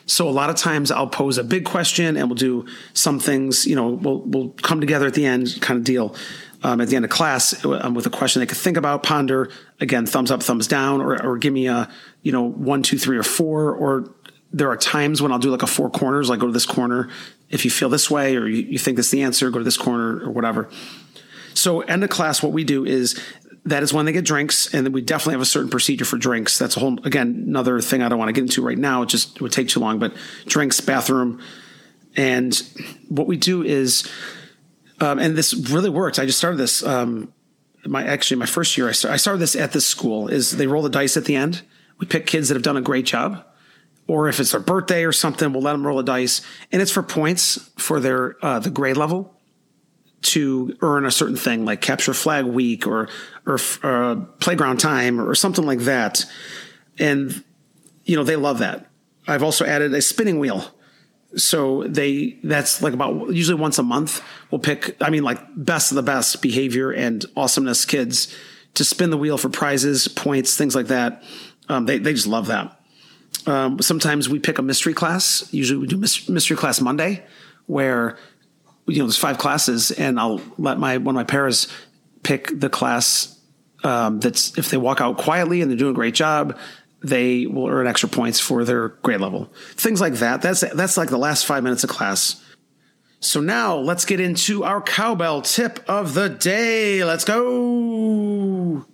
So 0.06 0.28
a 0.28 0.32
lot 0.32 0.50
of 0.50 0.56
times 0.56 0.90
I'll 0.90 1.08
pose 1.08 1.38
a 1.38 1.44
big 1.44 1.66
question 1.66 2.18
and 2.18 2.28
we'll 2.28 2.36
do 2.36 2.66
some 2.94 3.20
things. 3.20 3.66
You 3.66 3.76
know, 3.76 3.90
we'll 3.90 4.22
we'll 4.22 4.50
come 4.62 4.82
together 4.82 5.08
at 5.08 5.14
the 5.14 5.26
end, 5.26 5.58
kind 5.62 5.78
of 5.78 5.84
deal 5.84 6.16
um, 6.64 6.82
at 6.82 6.90
the 6.90 6.96
end 6.96 7.06
of 7.06 7.12
class 7.12 7.64
um, 7.64 7.94
with 7.94 8.06
a 8.06 8.10
question 8.10 8.40
they 8.40 8.46
could 8.46 8.58
think 8.58 8.78
about, 8.78 9.04
ponder. 9.04 9.50
Again, 9.80 10.06
thumbs 10.06 10.32
up, 10.32 10.44
thumbs 10.44 10.68
down, 10.68 11.02
or, 11.02 11.22
or 11.24 11.38
give 11.38 11.54
me 11.54 11.68
a 11.68 11.90
you 12.22 12.32
know 12.32 12.44
one, 12.44 12.84
two, 12.84 12.98
three, 12.98 13.18
or 13.18 13.24
four, 13.24 13.74
or 13.74 14.12
there 14.52 14.70
are 14.70 14.78
times 14.78 15.22
when 15.22 15.32
I'll 15.32 15.40
do 15.40 15.52
like 15.52 15.64
a 15.64 15.68
four 15.68 15.90
corners, 15.90 16.30
like 16.30 16.40
go 16.40 16.48
to 16.48 16.54
this 16.54 16.66
corner. 16.66 17.10
If 17.50 17.66
you 17.66 17.72
feel 17.72 17.90
this 17.90 18.10
way 18.10 18.36
or 18.36 18.48
you, 18.48 18.64
you 18.64 18.80
think 18.80 18.98
that's 18.98 19.12
the 19.12 19.22
answer, 19.24 19.50
go 19.50 19.60
to 19.60 19.64
this 19.64 19.78
corner 19.78 20.24
or 20.24 20.32
whatever. 20.32 20.70
So 21.54 21.82
end 21.82 22.04
of 22.04 22.10
class, 22.10 22.42
what 22.42 22.52
we 22.52 22.64
do 22.64 22.86
is 22.86 23.20
that 23.70 23.84
is 23.84 23.94
when 23.94 24.06
they 24.06 24.12
get 24.12 24.26
drinks, 24.26 24.74
and 24.74 24.94
we 24.94 25.02
definitely 25.02 25.34
have 25.34 25.42
a 25.42 25.46
certain 25.46 25.70
procedure 25.70 26.06
for 26.06 26.18
drinks. 26.18 26.58
That's 26.58 26.76
a 26.78 26.80
whole 26.80 27.00
again 27.06 27.46
another 27.48 27.82
thing 27.82 28.02
I 28.02 28.10
don't 28.10 28.20
want 28.20 28.30
to 28.30 28.34
get 28.34 28.42
into 28.42 28.62
right 28.62 28.78
now. 28.78 29.02
It 29.04 29.10
just 29.10 29.36
it 29.36 29.42
would 29.42 29.52
take 29.52 29.70
too 29.70 29.80
long. 29.80 30.00
But 30.00 30.14
drinks, 30.46 30.80
bathroom, 30.82 31.42
and 32.16 32.62
what 33.08 33.28
we 33.28 33.38
do 33.38 33.64
is, 33.64 34.10
um, 35.00 35.20
and 35.20 35.38
this 35.38 35.54
really 35.54 35.90
worked. 35.90 36.20
I 36.20 36.26
just 36.26 36.38
started 36.38 36.58
this. 36.58 36.84
Um, 36.84 37.34
my 37.86 38.06
actually 38.06 38.38
my 38.38 38.46
first 38.46 38.78
year, 38.78 38.90
I, 38.90 38.92
start, 38.92 39.14
I 39.14 39.18
started 39.18 39.40
this 39.40 39.56
at 39.56 39.72
this 39.72 39.86
school. 39.86 40.28
Is 40.28 40.52
they 40.52 40.68
roll 40.68 40.82
the 40.82 40.90
dice 40.90 41.16
at 41.18 41.26
the 41.26 41.36
end. 41.36 41.62
We 41.98 42.08
pick 42.08 42.28
kids 42.28 42.50
that 42.50 42.56
have 42.56 42.64
done 42.64 42.78
a 42.78 42.82
great 42.82 43.06
job, 43.06 43.46
or 44.08 44.30
if 44.30 44.40
it's 44.40 44.52
their 44.52 44.62
birthday 44.62 45.04
or 45.04 45.12
something, 45.12 45.52
we'll 45.52 45.62
let 45.62 45.74
them 45.74 45.86
roll 45.86 46.00
a 46.00 46.04
dice, 46.04 46.42
and 46.72 46.82
it's 46.82 46.92
for 46.92 47.04
points 47.04 47.70
for 47.78 48.00
their 48.00 48.36
uh, 48.44 48.60
the 48.60 48.70
grade 48.70 48.98
level 48.98 49.39
to 50.22 50.76
earn 50.82 51.06
a 51.06 51.12
certain 51.12 51.36
thing 51.36 51.66
like 51.66 51.82
capture 51.82 52.14
flag 52.14 52.46
week 52.46 52.86
or 52.86 53.10
or 53.46 53.60
uh, 53.84 54.16
playground 54.40 54.78
time 54.78 55.20
or 55.20 55.34
something 55.36 55.66
like 55.66 55.80
that. 55.80 56.26
And 56.98 57.44
you 58.06 58.16
know 58.16 58.24
they 58.24 58.36
love 58.36 58.60
that. 58.60 58.90
I've 59.28 59.44
also 59.44 59.66
added 59.66 59.94
a 59.94 60.02
spinning 60.02 60.40
wheel. 60.40 60.64
So 61.36 61.84
they 61.84 62.40
that's 62.44 62.82
like 62.82 62.94
about 62.94 63.30
usually 63.30 63.60
once 63.60 63.78
a 63.78 63.84
month 63.84 64.24
we'll 64.50 64.58
pick 64.58 64.98
i 65.00 65.12
mean 65.12 65.22
like 65.22 65.40
best 65.56 65.92
of 65.92 65.96
the 65.96 66.02
best 66.02 66.42
behavior 66.42 66.90
and 66.90 67.24
awesomeness 67.38 67.86
kids 67.86 68.36
to 68.74 68.84
spin 68.84 69.12
the 69.12 69.18
wheel 69.18 69.38
for 69.38 69.48
prizes 69.50 70.08
points 70.08 70.58
things 70.58 70.76
like 70.76 70.88
that. 70.88 71.24
Um, 71.68 71.86
they, 71.86 72.00
they 72.00 72.14
just 72.14 72.26
love 72.26 72.48
that. 72.48 72.82
Um, 73.46 73.80
sometimes 73.80 74.28
we 74.28 74.40
pick 74.40 74.58
a 74.58 74.64
mystery 74.64 74.96
class. 74.96 75.48
Usually 75.54 75.80
we 75.80 75.86
do 75.86 75.98
mystery 75.98 76.58
class 76.58 76.82
monday 76.82 77.24
where 77.68 78.18
you 78.90 79.00
know, 79.00 79.06
there's 79.06 79.18
five 79.18 79.38
classes, 79.38 79.92
and 79.92 80.20
I'll 80.20 80.42
let 80.58 80.78
my 80.78 80.98
one 80.98 81.16
of 81.16 81.20
my 81.20 81.24
paras 81.24 81.68
pick 82.24 82.52
the 82.60 82.70
class 82.70 83.40
um, 83.84 84.20
that's 84.20 84.58
if 84.58 84.70
they 84.70 84.78
walk 84.78 85.02
out 85.02 85.18
quietly 85.18 85.62
and 85.62 85.72
they're 85.72 85.78
doing 85.78 85.92
a 85.92 85.96
great 85.96 86.14
job, 86.14 86.58
they 87.02 87.46
will 87.46 87.68
earn 87.68 87.88
extra 87.88 88.10
points 88.10 88.40
for 88.40 88.66
their 88.66 88.90
grade 88.90 89.22
level. 89.22 89.52
Things 89.76 90.02
like 90.02 90.16
that. 90.16 90.42
That's 90.42 90.62
that's 90.62 90.98
like 90.98 91.10
the 91.10 91.18
last 91.18 91.46
five 91.46 91.64
minutes 91.64 91.84
of 91.84 91.90
class. 91.90 92.44
So 93.22 93.42
now 93.42 93.78
let's 93.78 94.06
get 94.06 94.20
into 94.20 94.64
our 94.64 94.82
cowbell 94.82 95.42
tip 95.42 95.84
of 95.90 96.14
the 96.14 96.30
day. 96.30 97.04
Let's 97.04 97.26
go. 97.26 98.86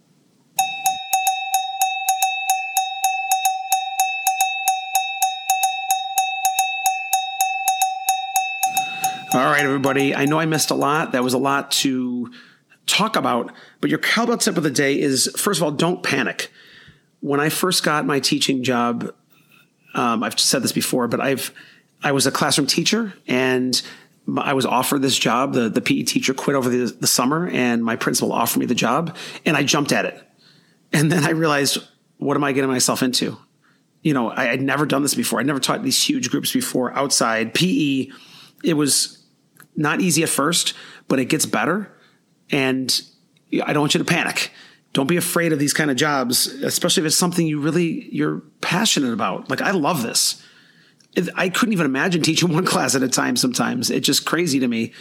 Right, 9.66 9.72
everybody. 9.72 10.16
I 10.16 10.26
know 10.26 10.40
I 10.40 10.46
missed 10.46 10.72
a 10.72 10.76
lot. 10.76 11.12
That 11.14 11.24
was 11.24 11.34
a 11.34 11.38
lot 11.38 11.72
to 11.72 12.32
talk 12.86 13.16
about, 13.16 13.52
but 13.82 13.90
your 13.90 14.00
cowbell 14.00 14.38
tip 14.38 14.58
of 14.58 14.64
the 14.64 14.70
day 14.70 15.00
is 15.00 15.30
first 15.36 15.60
of 15.60 15.64
all, 15.64 15.72
don't 15.72 16.04
panic. 16.04 16.52
When 17.20 17.40
I 17.40 17.50
first 17.50 17.84
got 17.84 18.06
my 18.06 18.20
teaching 18.20 18.64
job, 18.64 19.14
um, 19.96 20.24
I've 20.24 20.40
said 20.40 20.62
this 20.62 20.72
before, 20.72 21.08
but 21.08 21.20
I've 21.20 21.52
I 22.04 22.12
was 22.12 22.28
a 22.28 22.32
classroom 22.32 22.68
teacher 22.68 23.14
and 23.28 23.82
I 24.38 24.54
was 24.54 24.66
offered 24.66 25.02
this 25.02 25.18
job. 25.18 25.54
The 25.54 25.70
the 25.70 25.82
PE 25.82 26.04
teacher 26.04 26.34
quit 26.34 26.56
over 26.56 26.70
the, 26.70 26.92
the 26.92 27.08
summer, 27.08 27.48
and 27.48 27.84
my 27.84 27.96
principal 27.96 28.32
offered 28.32 28.60
me 28.60 28.66
the 28.68 28.76
job, 28.76 29.16
and 29.46 29.58
I 29.58 29.64
jumped 29.64 29.92
at 29.92 30.06
it. 30.06 30.22
And 30.94 31.12
then 31.12 31.24
I 31.24 31.32
realized, 31.32 31.80
what 32.18 32.38
am 32.38 32.44
I 32.44 32.52
getting 32.52 32.70
myself 32.70 33.02
into? 33.02 33.38
You 34.04 34.14
know, 34.14 34.30
I 34.30 34.46
had 34.46 34.62
never 34.62 34.86
done 34.86 35.02
this 35.02 35.16
before. 35.16 35.40
I'd 35.40 35.48
never 35.48 35.60
taught 35.60 35.82
these 35.82 36.02
huge 36.02 36.30
groups 36.30 36.54
before 36.54 36.94
outside 36.94 37.56
PE. 37.56 38.10
It 38.64 38.74
was 38.76 39.25
not 39.76 40.02
easy 40.02 40.24
at 40.24 40.30
first, 40.30 40.74
but 41.08 41.20
it 41.20 41.26
gets 41.26 41.46
better. 41.46 41.92
And 42.52 43.02
I 43.66 43.74
don't 43.74 43.82
want 43.82 43.94
you 43.94 44.00
to 44.00 44.06
panic. 44.06 44.52
Don't 44.94 45.08
be 45.08 45.18
afraid 45.18 45.52
of 45.52 45.60
these 45.60 45.74
kind 45.74 45.92
of 45.92 45.98
jobs, 45.98 46.48
especially 46.48 47.02
if 47.02 47.08
it's 47.08 47.18
something 47.18 47.46
you 47.46 47.60
really 47.60 48.08
you're 48.16 48.42
passionate 48.62 49.12
about. 49.12 49.50
Like 49.50 49.62
I 49.62 49.72
love 49.72 50.04
this. 50.04 50.42
I 51.36 51.50
couldn't 51.50 51.74
even 51.74 51.86
imagine 51.86 52.22
teaching 52.22 52.54
one 52.54 52.66
class 52.66 52.96
at 52.96 53.04
a 53.04 53.10
time 53.10 53.36
sometimes. 53.36 53.90
It's 53.90 54.06
just 54.06 54.26
crazy 54.26 54.60
to 54.60 54.68
me. 54.68 54.94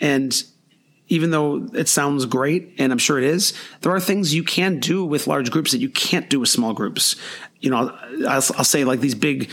And 0.00 0.42
even 1.08 1.30
though 1.30 1.68
it 1.74 1.88
sounds 1.88 2.24
great, 2.24 2.74
and 2.78 2.92
I'm 2.92 2.98
sure 2.98 3.18
it 3.18 3.24
is, 3.24 3.52
there 3.82 3.92
are 3.92 4.00
things 4.00 4.34
you 4.34 4.42
can 4.42 4.78
do 4.78 5.04
with 5.04 5.26
large 5.26 5.50
groups 5.50 5.72
that 5.72 5.78
you 5.78 5.90
can't 5.90 6.30
do 6.30 6.40
with 6.40 6.48
small 6.48 6.72
groups. 6.72 7.16
You 7.60 7.70
know, 7.70 7.96
I'll, 8.26 8.42
I'll 8.56 8.64
say 8.64 8.84
like 8.84 9.00
these 9.00 9.14
big 9.14 9.50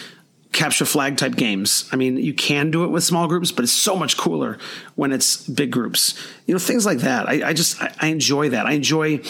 capture 0.52 0.86
flag 0.86 1.18
type 1.18 1.36
games. 1.36 1.88
I 1.92 1.96
mean, 1.96 2.18
you 2.18 2.34
can 2.34 2.72
do 2.72 2.84
it 2.84 2.88
with 2.88 3.04
small 3.04 3.28
groups, 3.28 3.52
but 3.52 3.64
it's 3.64 3.72
so 3.72 3.96
much 3.96 4.18
cooler 4.18 4.58
when 4.96 5.12
it's 5.12 5.48
big 5.48 5.72
groups. 5.72 6.20
You 6.46 6.54
know, 6.54 6.60
things 6.60 6.86
like 6.86 7.00
that. 7.00 7.30
I, 7.30 7.50
I 7.50 7.54
just 7.54 7.82
I, 7.82 7.94
I, 8.00 8.08
enjoy 8.08 8.50
that. 8.50 8.66
I 8.66 8.72
enjoy 8.72 9.22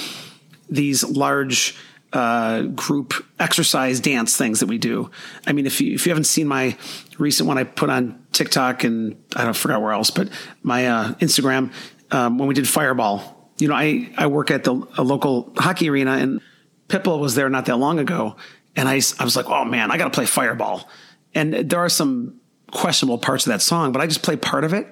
these 0.69 1.03
large 1.03 1.75
uh, 2.13 2.63
group 2.63 3.13
exercise 3.39 3.99
dance 3.99 4.38
things 4.38 4.62
that 4.62 4.67
we 4.67 4.77
do. 4.77 5.12
I 5.45 5.51
mean, 5.51 5.65
if 5.65 5.82
you 5.82 5.93
if 5.93 6.05
you 6.05 6.12
haven't 6.12 6.23
seen 6.23 6.47
my 6.47 6.77
recent 7.17 7.47
one, 7.47 7.58
I 7.58 7.65
put 7.65 7.89
on 7.89 8.25
TikTok 8.32 8.84
and 8.84 9.21
I 9.36 9.43
don't 9.43 9.58
forget 9.58 9.82
where 9.82 9.91
else, 9.91 10.10
but 10.10 10.29
my 10.63 10.88
uh, 10.88 11.13
Instagram 11.15 11.73
um, 12.12 12.38
when 12.38 12.47
we 12.47 12.55
did 12.55 12.67
Fireball. 12.67 13.36
You 13.58 13.67
know, 13.67 13.75
I 13.75 14.10
I 14.17 14.27
work 14.27 14.51
at 14.51 14.63
the 14.63 14.88
a 14.97 15.03
local 15.03 15.51
hockey 15.58 15.89
arena 15.89 16.12
and 16.13 16.41
Pitbull 16.88 17.19
was 17.19 17.36
there 17.36 17.49
not 17.49 17.65
that 17.65 17.75
long 17.75 17.99
ago. 17.99 18.38
And 18.75 18.88
I, 18.88 19.01
I 19.19 19.23
was 19.23 19.36
like, 19.36 19.47
oh 19.47 19.65
man, 19.65 19.91
I 19.91 19.97
got 19.97 20.05
to 20.05 20.12
play 20.12 20.25
Fireball 20.25 20.88
and 21.33 21.53
there 21.53 21.79
are 21.79 21.89
some 21.89 22.39
questionable 22.71 23.17
parts 23.17 23.45
of 23.45 23.51
that 23.51 23.61
song, 23.61 23.91
but 23.91 24.01
I 24.01 24.07
just 24.07 24.23
play 24.23 24.35
part 24.35 24.63
of 24.63 24.73
it. 24.73 24.87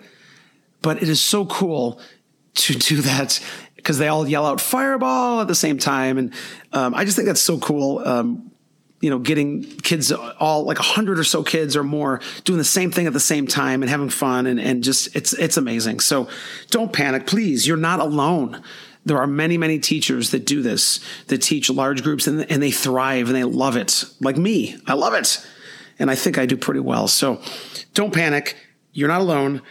But 0.81 1.01
it 1.01 1.09
is 1.09 1.21
so 1.21 1.45
cool 1.45 1.99
to 2.55 2.73
do 2.73 3.01
that 3.01 3.43
because 3.75 3.97
they 3.97 4.07
all 4.07 4.27
yell 4.27 4.45
out 4.45 4.61
fireball 4.61 5.41
at 5.41 5.47
the 5.47 5.55
same 5.55 5.77
time. 5.77 6.17
And 6.17 6.33
um, 6.73 6.93
I 6.93 7.05
just 7.05 7.15
think 7.15 7.27
that's 7.27 7.41
so 7.41 7.57
cool. 7.57 7.99
Um, 7.99 8.51
you 8.99 9.11
know, 9.11 9.19
getting 9.19 9.63
kids 9.63 10.11
all 10.11 10.63
like 10.63 10.79
a 10.79 10.83
hundred 10.83 11.19
or 11.19 11.23
so 11.23 11.43
kids 11.43 11.75
or 11.75 11.83
more 11.83 12.19
doing 12.45 12.57
the 12.57 12.63
same 12.63 12.89
thing 12.89 13.05
at 13.05 13.13
the 13.13 13.19
same 13.19 13.45
time 13.45 13.83
and 13.83 13.89
having 13.91 14.09
fun 14.09 14.47
and, 14.47 14.59
and 14.59 14.83
just 14.83 15.15
it's 15.15 15.33
it's 15.33 15.55
amazing. 15.55 15.99
So 15.99 16.27
don't 16.71 16.91
panic, 16.91 17.27
please. 17.27 17.67
You're 17.67 17.77
not 17.77 17.99
alone. 17.99 18.63
There 19.05 19.19
are 19.19 19.27
many, 19.27 19.57
many 19.57 19.79
teachers 19.79 20.31
that 20.31 20.45
do 20.45 20.61
this, 20.61 20.99
that 21.27 21.41
teach 21.41 21.69
large 21.69 22.03
groups 22.03 22.27
and, 22.27 22.51
and 22.51 22.61
they 22.61 22.71
thrive 22.71 23.27
and 23.27 23.35
they 23.35 23.43
love 23.43 23.77
it. 23.77 24.03
Like 24.19 24.35
me, 24.35 24.77
I 24.87 24.93
love 24.93 25.13
it 25.13 25.45
and 25.99 26.09
I 26.11 26.15
think 26.15 26.37
I 26.37 26.45
do 26.45 26.57
pretty 26.57 26.79
well. 26.79 27.07
So 27.07 27.41
don't 27.93 28.13
panic. 28.13 28.55
You're 28.93 29.07
not 29.07 29.21
alone. 29.21 29.61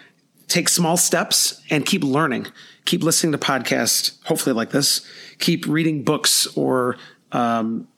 Take 0.49 0.69
small 0.69 0.97
steps 0.97 1.61
and 1.71 1.85
keep 1.85 2.05
learning. 2.05 2.47
Keep 2.85 3.03
listening 3.03 3.33
to 3.33 3.39
podcasts, 3.39 4.23
hopefully 4.25 4.55
like 4.55 4.71
this. 4.71 5.05
Keep 5.39 5.67
reading 5.67 6.05
books 6.05 6.47
or, 6.57 6.97
um, 7.33 7.89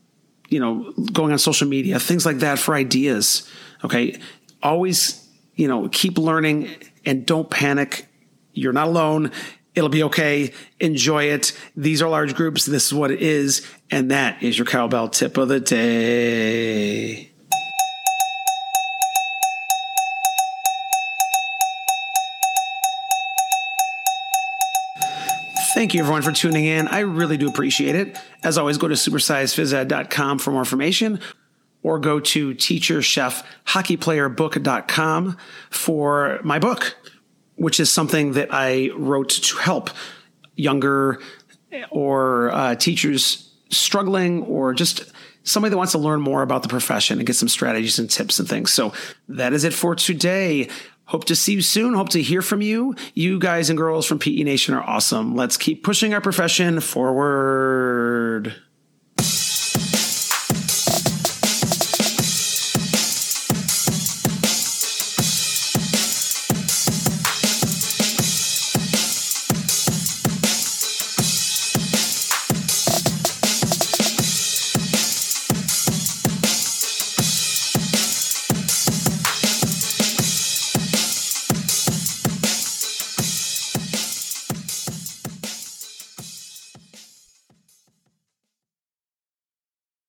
you 0.49 0.59
know, 0.59 0.93
going 1.13 1.33
on 1.33 1.39
social 1.39 1.69
media, 1.69 2.01
things 2.01 2.25
like 2.25 2.39
that 2.39 2.59
for 2.59 2.75
ideas. 2.75 3.49
Okay. 3.85 4.19
Always, 4.63 5.29
you 5.55 5.69
know, 5.69 5.89
keep 5.91 6.17
learning 6.17 6.71
and 7.05 7.27
don't 7.27 7.51
panic. 7.51 8.07
You're 8.55 8.73
not 8.73 8.89
alone. 8.89 9.31
It'll 9.75 9.91
be 9.91 10.03
okay. 10.05 10.53
Enjoy 10.81 11.25
it. 11.25 11.53
These 11.77 12.01
are 12.01 12.09
large 12.09 12.35
groups. 12.35 12.65
This 12.65 12.87
is 12.87 12.95
what 12.95 13.11
it 13.11 13.21
is. 13.21 13.65
And 13.91 14.11
that 14.11 14.43
is 14.43 14.59
your 14.59 14.67
cowbell 14.67 15.09
tip 15.09 15.37
of 15.37 15.49
the 15.49 15.61
day. 15.61 17.31
Thank 25.79 25.95
you, 25.95 26.01
everyone, 26.01 26.23
for 26.23 26.33
tuning 26.33 26.65
in. 26.65 26.89
I 26.89 27.03
really 27.03 27.37
do 27.37 27.49
appreciate 27.49 27.95
it. 27.95 28.19
As 28.43 28.59
always, 28.59 28.79
go 28.79 28.89
to 28.89 28.95
supersizedphysed.com 28.95 30.41
for 30.41 30.51
more 30.51 30.63
information 30.63 31.21
or 31.85 32.01
go 32.01 32.19
to 32.19 32.53
teacherchefhockeyplayerbook.com 32.53 35.37
for 35.71 36.41
my 36.43 36.59
book, 36.59 36.97
which 37.55 37.79
is 37.79 37.93
something 37.93 38.33
that 38.33 38.49
I 38.51 38.91
wrote 38.97 39.29
to 39.29 39.57
help 39.59 39.91
younger 40.57 41.21
or 41.91 42.51
uh, 42.51 42.75
teachers 42.75 43.55
struggling 43.71 44.43
or 44.47 44.75
just 44.75 45.13
somebody 45.45 45.71
that 45.71 45.77
wants 45.77 45.93
to 45.93 45.99
learn 45.99 46.21
more 46.21 46.43
about 46.43 46.65
the 46.65 46.69
profession 46.69 47.19
and 47.19 47.27
get 47.27 47.37
some 47.37 47.49
strategies 47.49 48.01
and 48.01 48.11
tips 48.11 48.41
and 48.41 48.49
things. 48.49 48.73
So 48.73 48.93
that 49.29 49.53
is 49.53 49.63
it 49.63 49.75
for 49.75 49.95
today. 49.95 50.71
Hope 51.09 51.25
to 51.25 51.35
see 51.35 51.55
you 51.55 51.63
soon. 51.63 51.95
Hope 51.95 52.11
to 52.11 52.23
hear 52.23 52.43
from 52.43 52.61
you. 52.61 52.95
You 53.15 53.39
guys 53.39 53.71
and 53.71 53.79
girls 53.79 54.05
from 54.05 54.19
PE 54.19 54.43
Nation 54.43 54.75
are 54.75 54.83
awesome. 54.83 55.35
Let's 55.35 55.57
keep 55.57 55.83
pushing 55.83 56.13
our 56.13 56.21
profession 56.21 56.81
forward. 56.81 58.55